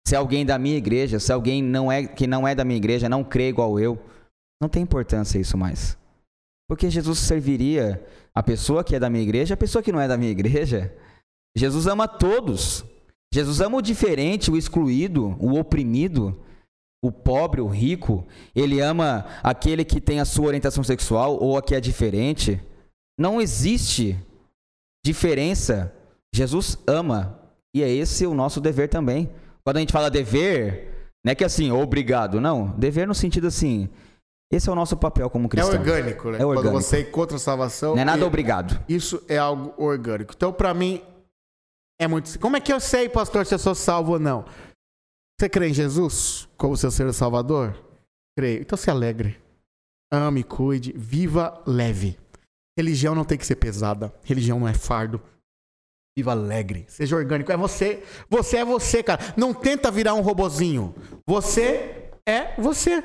[0.07, 3.07] Se alguém da minha igreja, se alguém não é, que não é da minha igreja,
[3.07, 4.01] não crê igual eu,
[4.59, 5.97] não tem importância isso mais.
[6.67, 10.07] Porque Jesus serviria a pessoa que é da minha igreja, a pessoa que não é
[10.07, 10.93] da minha igreja.
[11.55, 12.83] Jesus ama todos.
[13.33, 16.39] Jesus ama o diferente, o excluído, o oprimido,
[17.03, 18.25] o pobre, o rico.
[18.55, 22.61] Ele ama aquele que tem a sua orientação sexual ou a que é diferente.
[23.19, 24.17] Não existe
[25.07, 25.93] diferença.
[26.33, 27.39] Jesus ama.
[27.73, 29.29] E é esse o nosso dever também.
[29.63, 32.39] Quando a gente fala dever, não é que assim, obrigado.
[32.39, 32.69] Não.
[32.77, 33.89] Dever no sentido assim.
[34.51, 35.73] Esse é o nosso papel como É cristão.
[35.79, 36.39] orgânico, né?
[36.39, 36.71] É orgânico.
[36.73, 37.95] Quando você encontra a salvação.
[37.95, 38.81] Não é nada obrigado.
[38.87, 40.33] Isso é algo orgânico.
[40.35, 41.01] Então, pra mim,
[41.99, 42.39] é muito.
[42.39, 44.45] Como é que eu sei, pastor, se eu sou salvo ou não?
[45.39, 47.75] Você crê em Jesus como seu e Salvador?
[48.37, 48.61] Creio.
[48.61, 49.37] Então se alegre.
[50.11, 52.17] Ame, cuide, viva leve.
[52.77, 54.13] Religião não tem que ser pesada.
[54.23, 55.19] Religião não é fardo.
[56.15, 56.85] Viva alegre.
[56.87, 57.51] Seja orgânico.
[57.51, 58.03] É você.
[58.29, 59.33] Você é você, cara.
[59.35, 60.93] Não tenta virar um robozinho.
[61.25, 63.03] Você é você.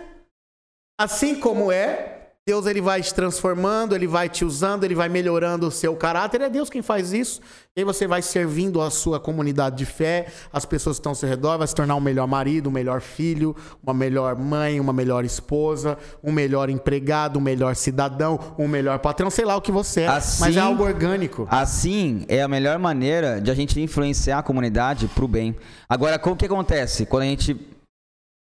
[1.01, 2.12] Assim como é,
[2.45, 6.41] Deus ele vai te transformando, ele vai te usando, ele vai melhorando o seu caráter.
[6.41, 7.41] É Deus quem faz isso.
[7.77, 11.15] E aí você vai servindo a sua comunidade de fé, as pessoas que estão ao
[11.15, 14.93] seu redor, vai se tornar um melhor marido, um melhor filho, uma melhor mãe, uma
[14.93, 19.71] melhor esposa, um melhor empregado, um melhor cidadão, um melhor patrão, sei lá o que
[19.71, 21.47] você é, Assim- mas é algo orgânico.
[21.49, 25.55] Assim é a melhor maneira de a gente influenciar a comunidade pro bem.
[25.89, 27.57] Agora, o que acontece quando a gente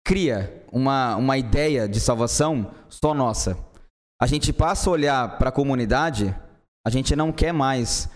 [0.06, 3.58] cria uma, uma ideia de salvação só nossa?
[4.20, 6.36] A gente passa a olhar para a comunidade,
[6.86, 8.10] a gente não quer mais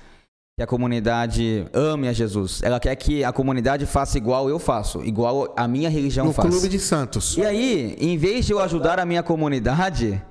[0.58, 2.62] que a comunidade ame a Jesus.
[2.64, 6.50] Ela quer que a comunidade faça igual eu faço, igual a minha religião No faz.
[6.50, 7.38] Clube de Santos.
[7.38, 10.22] E aí, em vez de eu ajudar a minha comunidade,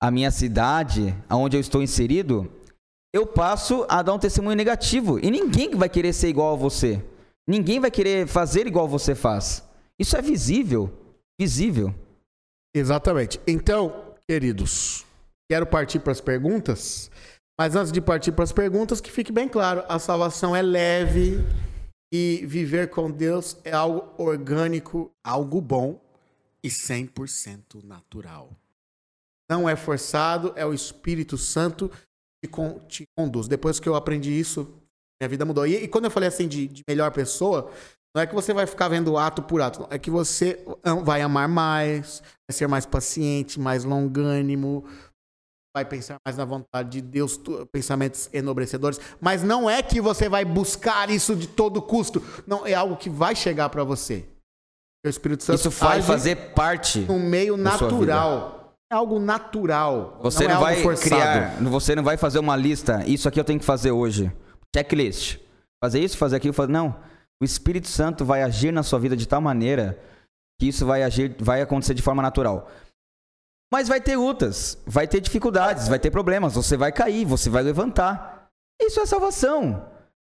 [0.00, 2.50] a minha cidade, aonde eu estou inserido,
[3.12, 5.18] eu passo a dar um testemunho negativo.
[5.18, 7.02] E ninguém vai querer ser igual a você.
[7.46, 9.64] Ninguém vai querer fazer igual você faz.
[9.98, 10.92] Isso é visível.
[11.40, 11.94] Visível.
[12.74, 13.40] Exatamente.
[13.46, 15.06] Então, queridos,
[15.50, 17.10] quero partir para as perguntas.
[17.58, 21.38] Mas antes de partir para as perguntas, que fique bem claro: a salvação é leve
[22.12, 26.00] e viver com Deus é algo orgânico, algo bom
[26.62, 28.50] e 100% natural.
[29.50, 31.90] Não é forçado, é o Espírito Santo
[32.42, 32.50] que
[32.86, 33.48] te conduz.
[33.48, 34.64] Depois que eu aprendi isso,
[35.20, 35.66] minha vida mudou.
[35.66, 37.70] E, e quando eu falei assim de, de melhor pessoa,
[38.14, 41.22] não é que você vai ficar vendo ato por ato, é que você am- vai
[41.22, 44.84] amar mais, vai ser mais paciente, mais longânimo,
[45.78, 49.00] vai pensar mais na vontade de Deus, pensamentos enobrecedores.
[49.20, 52.22] Mas não é que você vai buscar isso de todo custo.
[52.46, 54.24] Não, é algo que vai chegar para você.
[55.06, 57.00] O Espírito Santo Isso vai fazer parte.
[57.00, 58.74] no meio natural.
[58.90, 60.18] É algo natural.
[60.22, 61.08] Você não, não, é vai forçado.
[61.08, 63.04] criar, você não vai fazer uma lista.
[63.06, 64.32] Isso aqui eu tenho que fazer hoje.
[64.74, 65.38] Checklist.
[65.82, 66.72] Fazer isso, fazer aquilo, fazer.
[66.72, 66.96] Não.
[67.40, 69.98] O Espírito Santo vai agir na sua vida de tal maneira
[70.58, 72.68] que isso vai agir, vai acontecer de forma natural.
[73.72, 77.62] Mas vai ter lutas, vai ter dificuldades, vai ter problemas, você vai cair, você vai
[77.62, 78.48] levantar.
[78.80, 79.86] Isso é salvação.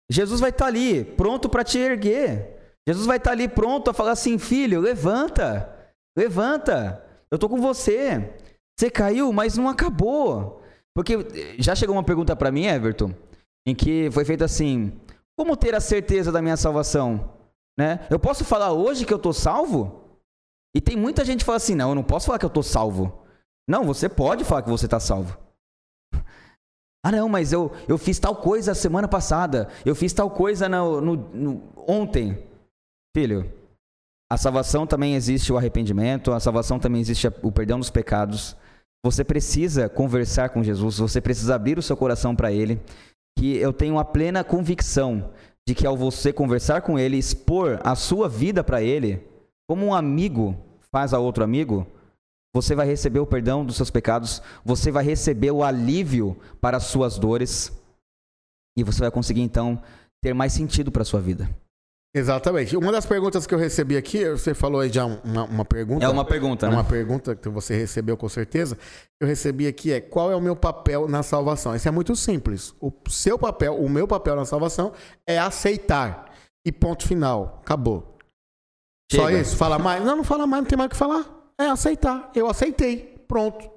[0.09, 2.57] Jesus vai estar tá ali, pronto para te erguer.
[2.87, 5.69] Jesus vai estar tá ali pronto a falar assim: filho, levanta,
[6.17, 8.33] levanta, eu estou com você.
[8.77, 10.63] Você caiu, mas não acabou.
[10.95, 13.13] Porque já chegou uma pergunta para mim, Everton,
[13.67, 14.91] em que foi feita assim:
[15.37, 17.33] como ter a certeza da minha salvação?
[17.77, 17.99] Né?
[18.09, 20.08] Eu posso falar hoje que eu estou salvo?
[20.75, 22.63] E tem muita gente que fala assim: não, eu não posso falar que eu estou
[22.63, 23.25] salvo.
[23.67, 25.37] Não, você pode falar que você está salvo.
[27.01, 29.69] Ah, não, mas eu, eu fiz tal coisa semana passada.
[29.85, 32.45] Eu fiz tal coisa no, no, no, ontem.
[33.15, 33.49] Filho,
[34.29, 38.53] a salvação também existe o arrependimento, a salvação também existe o perdão dos pecados.
[39.03, 42.81] Você precisa conversar com Jesus, você precisa abrir o seu coração para Ele.
[43.37, 45.31] Que eu tenho a plena convicção
[45.65, 49.25] de que ao você conversar com Ele, expor a sua vida para Ele,
[49.69, 50.57] como um amigo
[50.91, 51.85] faz a outro amigo,
[52.51, 56.85] você vai receber o perdão dos seus pecados, você vai receber o alívio para as
[56.85, 57.71] suas dores
[58.75, 59.79] e você vai conseguir então
[60.23, 61.47] ter mais sentido para a sua vida.
[62.15, 62.75] Exatamente.
[62.75, 66.03] Uma das perguntas que eu recebi aqui, você falou aí já uma, uma pergunta.
[66.03, 66.75] É uma pergunta, é né?
[66.75, 68.75] uma pergunta que você recebeu com certeza.
[69.21, 71.75] Eu recebi aqui é qual é o meu papel na salvação?
[71.75, 72.73] Isso é muito simples.
[72.81, 74.93] O seu papel, o meu papel na salvação
[75.27, 76.25] é aceitar.
[76.65, 77.59] E ponto final.
[77.61, 78.18] Acabou.
[79.11, 79.23] Chega.
[79.23, 79.57] Só isso?
[79.57, 80.03] Fala mais?
[80.03, 81.25] Não, não fala mais, não tem mais o que falar.
[81.59, 82.31] É aceitar.
[82.35, 83.15] Eu aceitei.
[83.27, 83.69] Pronto.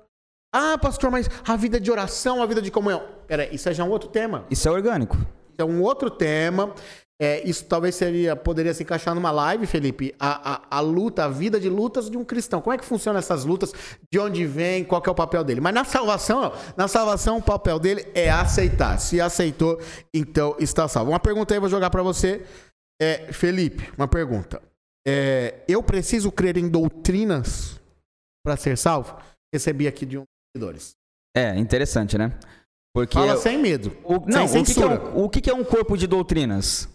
[0.54, 3.02] Ah, pastor, mas a vida de oração, a vida de comunhão.
[3.26, 4.44] Pera, isso é já um outro tema.
[4.50, 5.16] Isso é orgânico.
[5.56, 6.74] É um outro tema.
[7.20, 10.14] É, isso talvez seria, poderia se encaixar numa live, Felipe.
[10.18, 12.60] A, a, a, luta, a vida de lutas de um cristão.
[12.60, 13.72] Como é que funcionam essas lutas?
[14.10, 14.84] De onde vem?
[14.84, 15.60] Qual é o papel dele?
[15.60, 16.52] Mas na salvação.
[16.76, 18.98] Na salvação, o papel dele é aceitar.
[18.98, 19.80] Se aceitou,
[20.12, 21.12] então está salvo.
[21.12, 22.42] Uma pergunta aí, vou jogar para você.
[23.00, 24.60] É, Felipe, uma pergunta
[25.06, 27.80] é, eu preciso crer em doutrinas
[28.44, 29.16] para ser salvo?
[29.52, 30.92] Recebi aqui de um dos seguidores.
[31.36, 32.38] É, interessante, né?
[32.94, 33.96] Porque Fala sem medo.
[34.04, 36.88] O, não, sem o, que, que, é um, o que, é um corpo de doutrinas?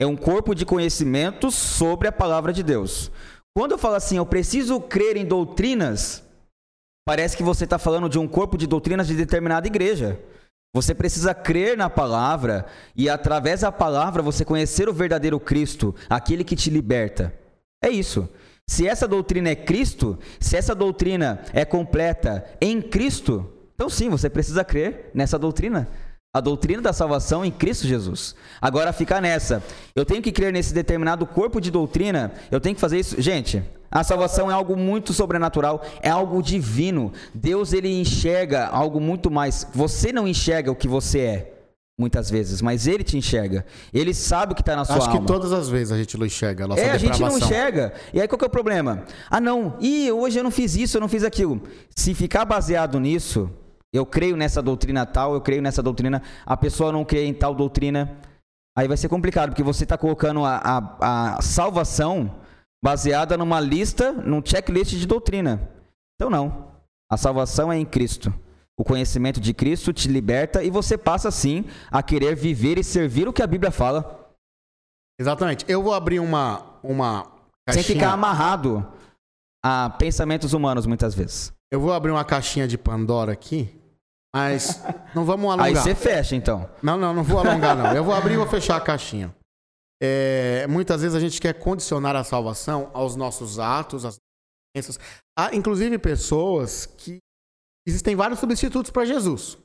[0.00, 3.10] É um corpo de conhecimento sobre a palavra de Deus.
[3.56, 6.22] Quando eu falo assim, eu preciso crer em doutrinas,
[7.06, 10.20] parece que você está falando de um corpo de doutrinas de determinada igreja.
[10.76, 16.44] Você precisa crer na palavra e, através da palavra, você conhecer o verdadeiro Cristo, aquele
[16.44, 17.32] que te liberta.
[17.82, 18.28] É isso.
[18.68, 24.28] Se essa doutrina é Cristo, se essa doutrina é completa em Cristo, então sim, você
[24.28, 25.88] precisa crer nessa doutrina.
[26.34, 28.34] A doutrina da salvação em Cristo Jesus.
[28.60, 29.62] Agora ficar nessa.
[29.94, 32.34] Eu tenho que crer nesse determinado corpo de doutrina.
[32.50, 33.18] Eu tenho que fazer isso.
[33.18, 37.12] Gente, a salvação é algo muito sobrenatural, é algo divino.
[37.34, 39.66] Deus ele enxerga algo muito mais.
[39.74, 41.52] Você não enxerga o que você é,
[41.98, 43.64] muitas vezes, mas ele te enxerga.
[43.92, 45.14] Ele sabe o que está na sua Acho alma.
[45.14, 47.38] Acho que todas as vezes a gente não enxerga a nossa É, a gente não
[47.38, 47.94] enxerga.
[48.12, 49.04] E aí qual que é o problema?
[49.30, 49.76] Ah, não.
[49.80, 51.62] E hoje eu não fiz isso, eu não fiz aquilo.
[51.94, 53.50] Se ficar baseado nisso,
[53.92, 57.54] eu creio nessa doutrina tal, eu creio nessa doutrina, a pessoa não crê em tal
[57.54, 58.18] doutrina,
[58.76, 60.56] aí vai ser complicado, porque você está colocando a,
[61.00, 62.34] a, a salvação
[62.86, 65.68] baseada numa lista, num checklist de doutrina.
[66.14, 66.70] Então não.
[67.10, 68.32] A salvação é em Cristo.
[68.78, 73.26] O conhecimento de Cristo te liberta e você passa sim a querer viver e servir
[73.26, 74.30] o que a Bíblia fala.
[75.18, 75.64] Exatamente.
[75.66, 77.24] Eu vou abrir uma uma
[77.66, 77.84] caixinha.
[77.84, 78.86] sem ficar amarrado
[79.64, 81.52] a pensamentos humanos muitas vezes.
[81.72, 83.74] Eu vou abrir uma caixinha de Pandora aqui,
[84.32, 84.80] mas
[85.12, 85.66] não vamos alongar.
[85.66, 86.70] Aí você fecha então.
[86.80, 87.92] Não, não, não vou alongar não.
[87.92, 89.34] Eu vou abrir e vou fechar a caixinha.
[90.02, 94.18] É, muitas vezes a gente quer condicionar a salvação aos nossos atos, às
[94.74, 94.98] crenças.
[95.38, 97.18] Há inclusive pessoas que
[97.86, 99.56] existem vários substitutos para Jesus,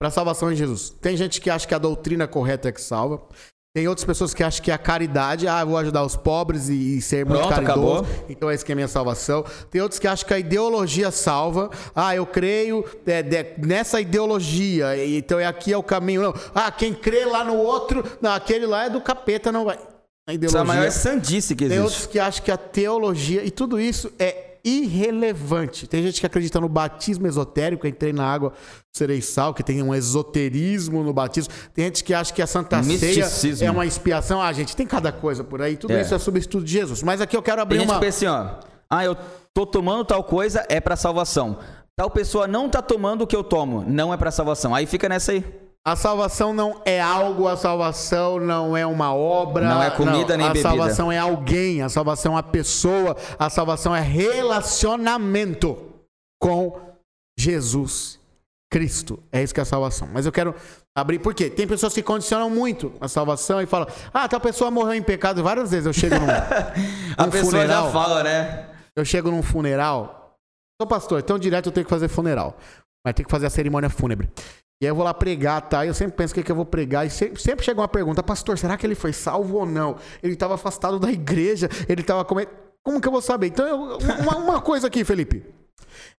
[0.00, 0.90] para a salvação em Jesus.
[0.90, 3.26] Tem gente que acha que a doutrina correta é que salva.
[3.74, 7.00] Tem outras pessoas que acham que a caridade, ah, vou ajudar os pobres e, e
[7.00, 8.26] ser muito Pronto, caridoso, acabou.
[8.28, 9.42] então esse que é a minha salvação.
[9.70, 14.94] Tem outros que acham que a ideologia salva, ah, eu creio é, de, nessa ideologia,
[15.06, 16.20] então é aqui é o caminho.
[16.20, 16.34] Não.
[16.54, 19.78] Ah, quem crê lá no outro, não, aquele lá é do capeta, não vai.
[20.28, 20.46] A ideologia.
[20.46, 21.76] Isso é a maior sandice que existe.
[21.78, 25.86] Tem outros que acham que a teologia, e tudo isso é irrelevante.
[25.86, 28.52] Tem gente que acredita no batismo esotérico, entrei na água,
[28.92, 31.52] serei sal, que tem um esoterismo no batismo.
[31.74, 33.56] Tem gente que acha que a Santa Misticismo.
[33.56, 34.40] Ceia é uma expiação.
[34.40, 35.76] Ah, gente, tem cada coisa por aí.
[35.76, 36.02] Tudo é.
[36.02, 37.02] isso é substituto de Jesus.
[37.02, 37.94] Mas aqui eu quero abrir tem uma...
[37.94, 39.16] Gente que pensa assim, ó, ah, eu
[39.54, 41.58] tô tomando tal coisa, é para salvação.
[41.96, 44.74] Tal pessoa não tá tomando o que eu tomo, não é para salvação.
[44.74, 45.44] Aí fica nessa aí.
[45.84, 49.68] A salvação não é algo, a salvação não é uma obra.
[49.68, 50.68] Não é comida não, nem a bebida.
[50.68, 55.76] A salvação é alguém, a salvação é uma pessoa, a salvação é relacionamento
[56.40, 56.80] com
[57.36, 58.20] Jesus
[58.70, 59.20] Cristo.
[59.32, 60.08] É isso que é a salvação.
[60.12, 60.54] Mas eu quero
[60.96, 61.50] abrir, por quê?
[61.50, 65.42] Tem pessoas que condicionam muito a salvação e falam: ah, tal pessoa morreu em pecado.
[65.42, 66.30] Várias vezes eu chego num,
[67.18, 68.68] a pessoa funeral, já fala, né?
[68.94, 70.22] Eu chego num funeral,
[70.82, 72.56] Sou pastor, então direto eu tenho que fazer funeral.
[73.04, 74.28] Mas tem que fazer a cerimônia fúnebre.
[74.82, 75.84] E aí eu vou lá pregar, tá?
[75.84, 77.06] E eu sempre penso o que, que eu vou pregar.
[77.06, 79.96] E sempre, sempre chega uma pergunta, pastor, será que ele foi salvo ou não?
[80.20, 82.50] Ele estava afastado da igreja, ele estava comendo.
[82.84, 83.46] Como que eu vou saber?
[83.46, 85.46] Então, eu, uma, uma, coisa aqui, Felipe.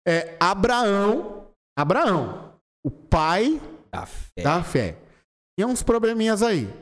[0.07, 2.53] É, Abraão, Abraão,
[2.87, 3.61] o pai
[3.91, 4.43] da fé.
[4.45, 4.97] da fé.
[5.59, 6.73] Uns probleminhas aí.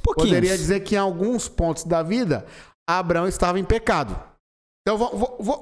[0.00, 2.46] Poderia dizer que em alguns pontos da vida,
[2.88, 4.16] Abraão estava em pecado.
[4.88, 4.96] Então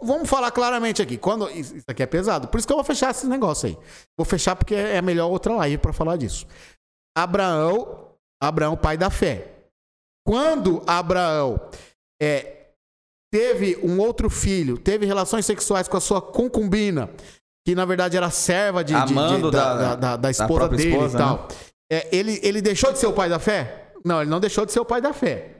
[0.02, 1.18] vamos falar claramente aqui.
[1.18, 3.76] Quando isso aqui é pesado, por isso que eu vou fechar esse negócio aí.
[4.16, 6.46] Vou fechar porque é melhor outra live para falar disso.
[7.16, 9.48] Abraão, Abraão, pai da fé.
[10.24, 11.60] Quando Abraão
[12.22, 12.68] é,
[13.32, 17.10] teve um outro filho, teve relações sexuais com a sua concubina,
[17.66, 21.16] que na verdade era serva de, de, de da, da, da, da, esposa dele esposa,
[21.16, 21.36] e tal.
[21.36, 21.48] Né?
[21.90, 23.90] É, ele, ele deixou de ser o pai da fé?
[24.04, 25.50] Não, ele não deixou de ser o pai da fé.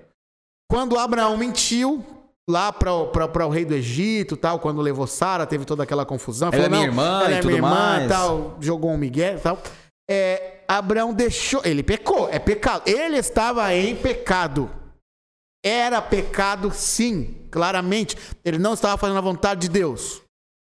[0.71, 2.05] Quando Abraão mentiu,
[2.49, 6.49] lá para o rei do Egito, tal, quando levou Sara, teve toda aquela confusão.
[6.53, 8.09] Ela falou, é minha irmã ela é minha irmã, mais.
[8.09, 9.61] tal, jogou um migué, tal.
[10.09, 12.83] É, Abraão deixou, ele pecou, é pecado.
[12.87, 14.71] Ele estava em pecado.
[15.65, 18.17] Era pecado, sim, claramente.
[18.45, 20.23] Ele não estava fazendo a vontade de Deus.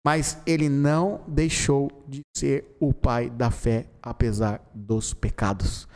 [0.05, 5.89] Mas ele não deixou de ser o pai da fé, apesar dos pecados.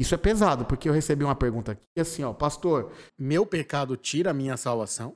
[0.00, 4.30] Isso é pesado, porque eu recebi uma pergunta aqui assim, ó, pastor, meu pecado tira
[4.30, 5.14] a minha salvação?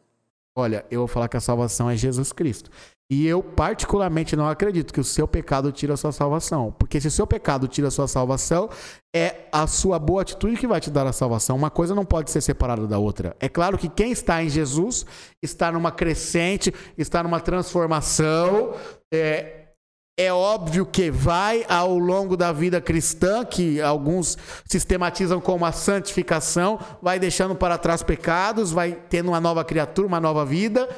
[0.54, 2.70] Olha, eu vou falar que a salvação é Jesus Cristo.
[3.10, 6.70] E eu, particularmente, não acredito que o seu pecado tira a sua salvação.
[6.78, 8.68] Porque se o seu pecado tira a sua salvação,
[9.14, 11.56] é a sua boa atitude que vai te dar a salvação.
[11.56, 13.34] Uma coisa não pode ser separada da outra.
[13.40, 15.06] É claro que quem está em Jesus
[15.42, 18.74] está numa crescente, está numa transformação.
[19.12, 19.63] É,
[20.16, 26.78] é óbvio que vai ao longo da vida cristã, que alguns sistematizam como a santificação,
[27.02, 30.88] vai deixando para trás pecados, vai tendo uma nova criatura, uma nova vida.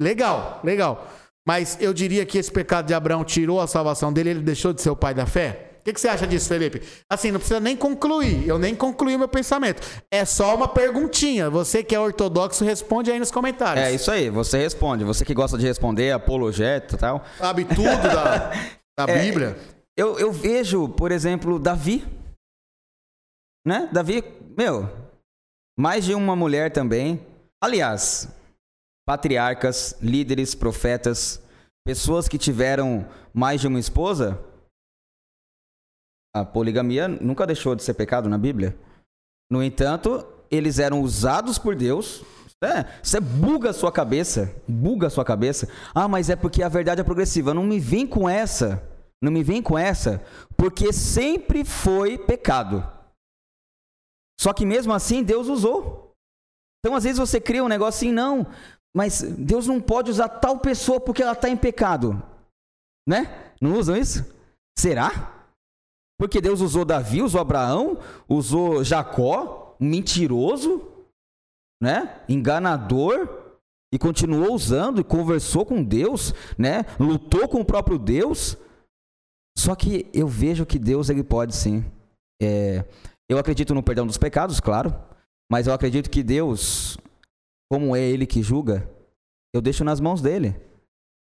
[0.00, 1.08] Legal, legal.
[1.46, 4.80] Mas eu diria que esse pecado de Abraão tirou a salvação dele, ele deixou de
[4.80, 5.69] ser o pai da fé?
[5.80, 6.82] O que, que, você acha disso, Felipe?
[7.08, 8.46] Assim, não precisa nem concluir.
[8.46, 9.80] Eu nem concluí o meu pensamento.
[10.10, 11.48] É só uma perguntinha.
[11.48, 13.86] Você que é ortodoxo, responde aí nos comentários.
[13.86, 15.04] É isso aí, você responde.
[15.04, 17.24] Você que gosta de responder, apologeta e tal.
[17.38, 18.50] Sabe tudo da,
[19.06, 19.56] da é, Bíblia.
[19.96, 22.04] Eu, eu vejo, por exemplo, Davi.
[23.66, 23.88] Né?
[23.90, 24.22] Davi,
[24.56, 24.86] meu,
[25.78, 27.26] mais de uma mulher também.
[27.58, 28.28] Aliás,
[29.08, 31.42] patriarcas, líderes, profetas,
[31.86, 34.38] pessoas que tiveram mais de uma esposa
[36.34, 38.76] a poligamia nunca deixou de ser pecado na Bíblia.
[39.50, 42.22] No entanto, eles eram usados por Deus.
[42.62, 45.68] É, você buga a sua cabeça, buga a sua cabeça.
[45.94, 47.54] Ah, mas é porque a verdade é progressiva.
[47.54, 48.86] Não me vem com essa.
[49.22, 50.24] Não me vem com essa,
[50.56, 52.82] porque sempre foi pecado.
[54.40, 56.14] Só que mesmo assim Deus usou.
[56.78, 58.46] Então às vezes você cria um negócio assim, não,
[58.96, 62.22] mas Deus não pode usar tal pessoa porque ela está em pecado.
[63.06, 63.52] Né?
[63.60, 64.24] Não usam isso?
[64.78, 65.39] Será?
[66.20, 67.96] Porque Deus usou Davi, usou Abraão,
[68.28, 70.86] usou Jacó, mentiroso,
[71.82, 72.22] né?
[72.28, 73.54] Enganador,
[73.90, 76.84] e continuou usando e conversou com Deus, né?
[76.98, 78.58] Lutou com o próprio Deus.
[79.56, 81.82] Só que eu vejo que Deus ele pode sim.
[82.42, 82.84] É,
[83.26, 84.94] eu acredito no perdão dos pecados, claro,
[85.50, 86.98] mas eu acredito que Deus,
[87.72, 88.86] como é Ele que julga,
[89.54, 90.54] eu deixo nas mãos dele.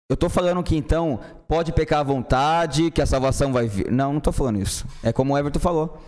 [0.09, 3.91] Eu estou falando que então pode pecar à vontade, que a salvação vai vir.
[3.91, 4.87] Não, não estou falando isso.
[5.03, 5.99] É como o Everton falou.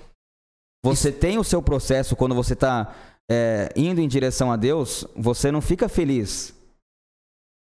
[0.85, 1.19] Você isso.
[1.19, 2.95] tem o seu processo quando você está
[3.31, 6.55] é, indo em direção a Deus, você não fica feliz.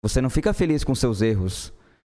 [0.03, 1.73] Você não fica feliz com seus erros.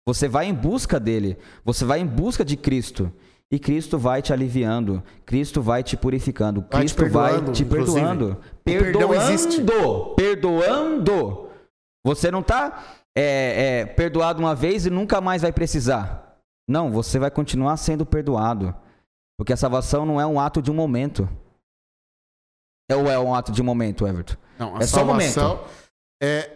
[0.06, 1.38] Você vai em busca dele.
[1.64, 3.10] Você vai em busca de Cristo.
[3.50, 5.02] E Cristo vai te aliviando.
[5.24, 6.60] Cristo vai te purificando.
[6.70, 8.38] Vai Cristo te vai te perdoando.
[8.64, 10.14] Perdoando.
[10.16, 11.48] Perdoando.
[12.04, 16.38] Você não está é, é, perdoado uma vez e nunca mais vai precisar.
[16.68, 18.74] Não, você vai continuar sendo perdoado.
[19.38, 21.28] Porque a salvação não é um ato de um momento.
[22.88, 24.36] É ou é um ato de um momento, Everton?
[24.58, 25.82] Não, a é salvação só um momento.
[26.22, 26.50] É,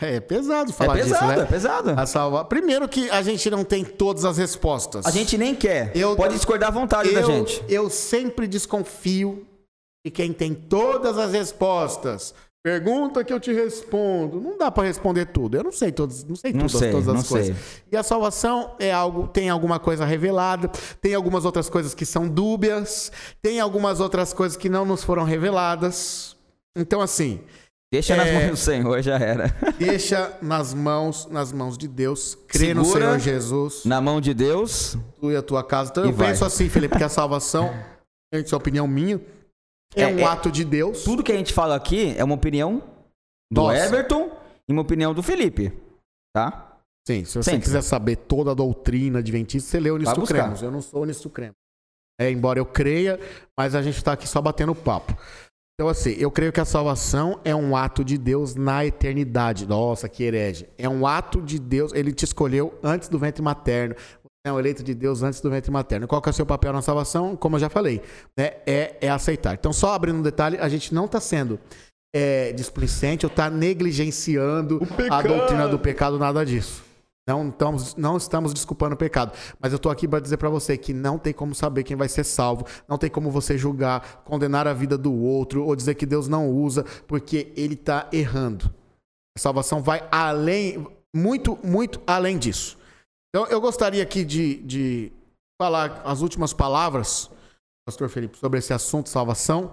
[0.16, 1.42] é pesado falar é pesado, disso, né?
[1.42, 2.44] É pesado, a salva...
[2.44, 5.04] Primeiro que a gente não tem todas as respostas.
[5.04, 5.90] A gente nem quer.
[5.96, 7.64] Eu, Pode discordar à vontade eu, da gente.
[7.68, 9.44] Eu sempre desconfio
[10.06, 12.32] de quem tem todas as respostas.
[12.64, 14.40] Pergunta que eu te respondo.
[14.40, 15.56] Não dá para responder tudo.
[15.56, 17.56] Eu não sei todos, não sei não tudo, sei, todas as coisas.
[17.56, 17.82] Sei.
[17.90, 20.68] E a salvação é algo, tem alguma coisa revelada,
[21.00, 23.10] tem algumas outras coisas que são dúbias,
[23.42, 26.36] tem algumas outras coisas que não nos foram reveladas.
[26.76, 27.40] Então assim,
[27.92, 29.54] Deixa é, nas mãos do Senhor, já era.
[29.78, 32.38] Deixa nas mãos, nas mãos de Deus.
[32.48, 33.84] Crê Segura no Senhor Jesus.
[33.84, 34.96] Na mão de Deus.
[35.20, 35.90] Tu e a tua casa.
[35.90, 36.28] Então eu vai.
[36.28, 37.70] penso assim, Felipe, que a salvação,
[38.32, 39.20] é opinião minha,
[39.94, 41.04] é, é um é, ato de Deus.
[41.04, 42.82] Tudo que a gente fala aqui é uma opinião
[43.50, 43.76] do Nossa.
[43.76, 44.30] Everton
[44.68, 45.72] e uma opinião do Felipe,
[46.34, 46.78] tá?
[47.06, 47.64] Sim, se você Sempre.
[47.64, 50.22] quiser saber toda a doutrina adventista, você lê o Nisto.
[50.22, 50.62] Cremos.
[50.62, 51.56] Eu não sou o Nisto Cremos.
[52.20, 53.18] É, embora eu creia,
[53.58, 55.16] mas a gente está aqui só batendo papo.
[55.74, 59.66] Então, assim, eu creio que a salvação é um ato de Deus na eternidade.
[59.66, 60.68] Nossa, que herege.
[60.78, 61.92] É um ato de Deus.
[61.92, 63.96] Ele te escolheu antes do ventre materno.
[64.44, 66.08] É um eleito de Deus antes do ventre materno.
[66.08, 67.36] Qual que é o seu papel na salvação?
[67.36, 68.02] Como eu já falei,
[68.36, 68.54] né?
[68.66, 69.54] é, é aceitar.
[69.54, 71.60] Então, só abrindo um detalhe, a gente não está sendo
[72.12, 74.80] é, displicente ou está negligenciando
[75.10, 76.82] a doutrina do pecado, nada disso.
[77.24, 79.32] Não estamos, não estamos desculpando o pecado.
[79.60, 82.08] Mas eu estou aqui para dizer para você que não tem como saber quem vai
[82.08, 82.66] ser salvo.
[82.88, 86.50] Não tem como você julgar, condenar a vida do outro ou dizer que Deus não
[86.50, 88.74] usa porque ele está errando.
[89.38, 90.84] A salvação vai além,
[91.14, 92.76] muito, muito além disso.
[93.34, 95.12] Então eu gostaria aqui de, de
[95.60, 97.30] falar as últimas palavras,
[97.86, 99.72] Pastor Felipe, sobre esse assunto salvação.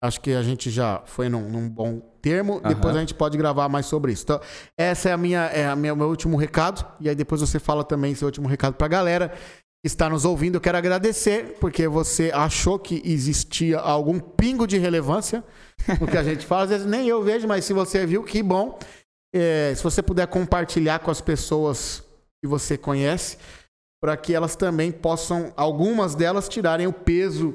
[0.00, 2.60] Acho que a gente já foi num, num bom termo.
[2.60, 2.96] Depois Aham.
[2.96, 4.22] a gente pode gravar mais sobre isso.
[4.22, 4.40] Então,
[4.78, 6.86] essa é a minha, é a minha, meu último recado.
[7.00, 10.56] E aí depois você fala também seu último recado pra galera que está nos ouvindo.
[10.56, 15.42] Eu quero agradecer porque você achou que existia algum pingo de relevância
[16.00, 16.64] no que a gente fala.
[16.64, 18.78] Às vezes nem eu vejo, mas se você viu, que bom.
[19.34, 22.04] É, se você puder compartilhar com as pessoas
[22.42, 23.38] que você conhece,
[24.02, 27.54] para que elas também possam, algumas delas, tirarem o peso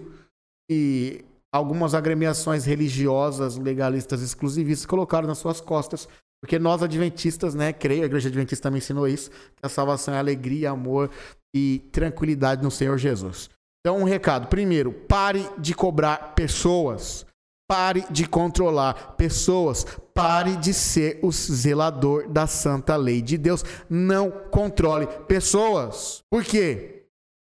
[0.72, 6.08] e algumas agremiações religiosas, legalistas, exclusivistas colocaram nas suas costas.
[6.42, 10.20] Porque nós, adventistas, né, creio, a igreja adventista me ensinou isso, que a salvação é
[10.20, 11.10] alegria, amor
[11.54, 13.50] e tranquilidade no Senhor Jesus.
[13.82, 14.48] Então, um recado.
[14.48, 17.26] Primeiro, pare de cobrar pessoas.
[17.68, 19.86] Pare de controlar pessoas.
[20.14, 23.64] Pare de ser o zelador da santa lei de Deus.
[23.90, 26.24] Não controle pessoas.
[26.30, 26.98] Por quê?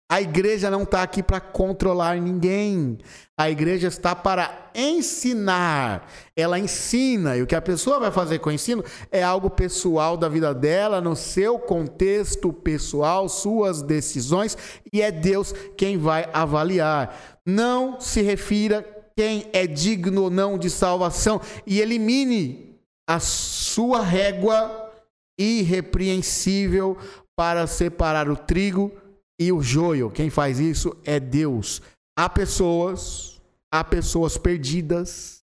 [0.09, 2.99] A igreja não está aqui para controlar ninguém.
[3.37, 6.09] A igreja está para ensinar.
[6.37, 7.37] Ela ensina.
[7.37, 10.55] E o que a pessoa vai fazer com o ensino é algo pessoal da vida
[10.55, 14.57] dela, no seu contexto pessoal, suas decisões.
[14.93, 17.41] E é Deus quem vai avaliar.
[17.45, 24.93] Não se refira quem é digno ou não de salvação e elimine a sua régua
[25.39, 26.99] irrepreensível
[27.35, 28.93] para separar o trigo
[29.41, 30.11] e o joio.
[30.11, 31.81] Quem faz isso é Deus.
[32.19, 33.41] Há pessoas,
[33.73, 35.43] há pessoas perdidas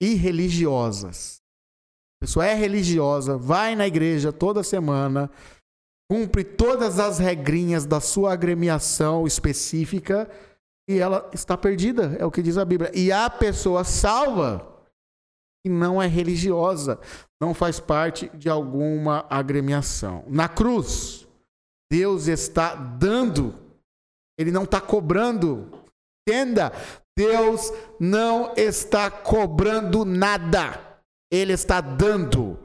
[0.00, 1.40] e religiosas.
[2.20, 5.30] A pessoa é religiosa, vai na igreja toda semana,
[6.10, 10.30] cumpre todas as regrinhas da sua agremiação específica
[10.88, 12.90] e ela está perdida, é o que diz a Bíblia.
[12.94, 14.70] E há pessoa salva
[15.64, 17.00] que não é religiosa,
[17.40, 20.24] não faz parte de alguma agremiação.
[20.28, 21.26] Na cruz,
[21.90, 23.54] Deus está dando,
[24.38, 25.70] Ele não está cobrando.
[26.28, 26.72] Entenda,
[27.16, 32.58] Deus não está cobrando nada, Ele está dando.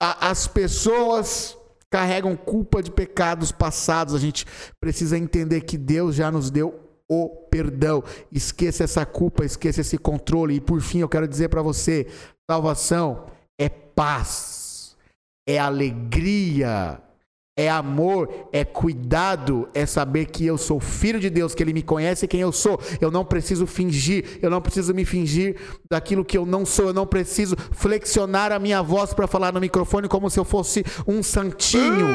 [0.00, 1.58] A- As pessoas
[1.90, 4.46] carregam culpa de pecados passados, a gente
[4.80, 8.02] precisa entender que Deus já nos deu o perdão.
[8.30, 10.54] Esqueça essa culpa, esqueça esse controle.
[10.54, 12.06] E por fim, eu quero dizer para você:
[12.50, 13.26] salvação
[13.58, 14.96] é paz,
[15.48, 17.00] é alegria,
[17.56, 21.82] é amor, é cuidado, é saber que eu sou filho de Deus, que Ele me
[21.82, 22.80] conhece quem eu sou.
[23.00, 25.54] Eu não preciso fingir, eu não preciso me fingir
[25.88, 29.60] daquilo que eu não sou, eu não preciso flexionar a minha voz para falar no
[29.60, 32.06] microfone como se eu fosse um santinho.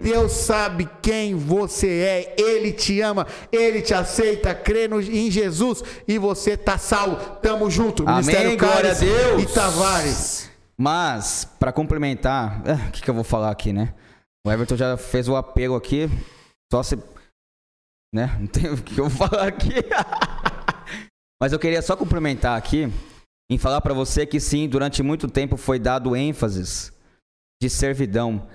[0.00, 5.82] Deus sabe quem você é, Ele te ama, Ele te aceita, crê no- em Jesus
[6.06, 7.16] e você tá salvo.
[7.42, 9.42] Tamo junto, Amém, Ministério Deus.
[9.42, 10.50] e Tavares.
[10.78, 13.92] Mas, pra complementar, ah, o que, que eu vou falar aqui, né?
[14.46, 16.08] O Everton já fez o apelo aqui,
[16.72, 16.96] só se.
[18.12, 18.36] Né?
[18.40, 19.74] Não tem o que eu falar aqui.
[21.40, 22.88] Mas eu queria só complementar aqui
[23.50, 26.92] em falar pra você que sim, durante muito tempo foi dado ênfases
[27.60, 28.46] de servidão,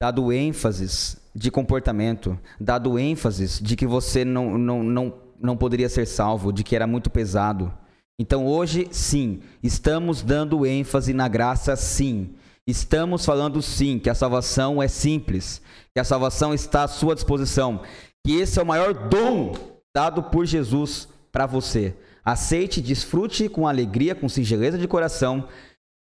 [0.00, 6.06] dado ênfases de comportamento, dado ênfases de que você não, não, não, não poderia ser
[6.06, 7.72] salvo, de que era muito pesado.
[8.18, 12.34] Então hoje, sim, estamos dando ênfase na graça, sim.
[12.66, 15.60] Estamos falando, sim, que a salvação é simples,
[15.94, 17.82] que a salvação está à sua disposição,
[18.24, 19.52] que esse é o maior dom
[19.94, 21.94] dado por Jesus para você.
[22.24, 25.46] Aceite, desfrute com alegria, com singeleza de coração.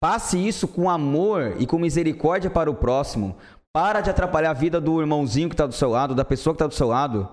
[0.03, 3.37] Passe isso com amor e com misericórdia para o próximo.
[3.73, 6.57] Para de atrapalhar a vida do irmãozinho que está do seu lado, da pessoa que
[6.57, 7.29] está do seu lado.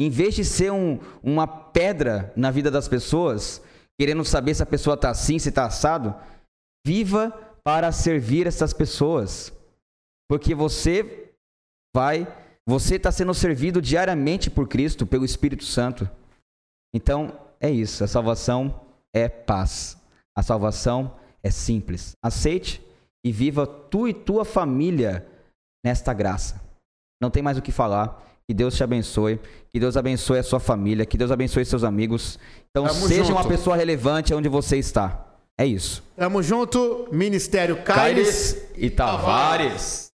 [0.00, 3.60] Em vez de ser um- uma pedra na vida das pessoas,
[3.98, 6.14] querendo saber se a pessoa está assim, se está assado,
[6.86, 7.32] viva
[7.64, 9.52] para servir essas pessoas.
[10.28, 11.32] Porque você
[11.94, 12.26] vai,
[12.66, 16.08] você está sendo servido diariamente por Cristo, pelo Espírito Santo.
[16.94, 18.02] Então, é isso.
[18.02, 19.96] A salvação é paz.
[20.36, 22.16] A salvação é simples.
[22.22, 22.82] Aceite
[23.24, 25.26] e viva tu e tua família
[25.84, 26.60] nesta graça.
[27.20, 28.20] Não tem mais o que falar.
[28.48, 29.40] Que Deus te abençoe.
[29.70, 31.06] Que Deus abençoe a sua família.
[31.06, 32.38] Que Deus abençoe seus amigos.
[32.70, 33.36] Então, Tamo seja junto.
[33.36, 35.31] uma pessoa relevante onde você está.
[35.62, 36.02] É isso.
[36.16, 39.22] Tamo junto, Ministério Caires, Caires e Tavares.
[39.22, 40.11] Tavares.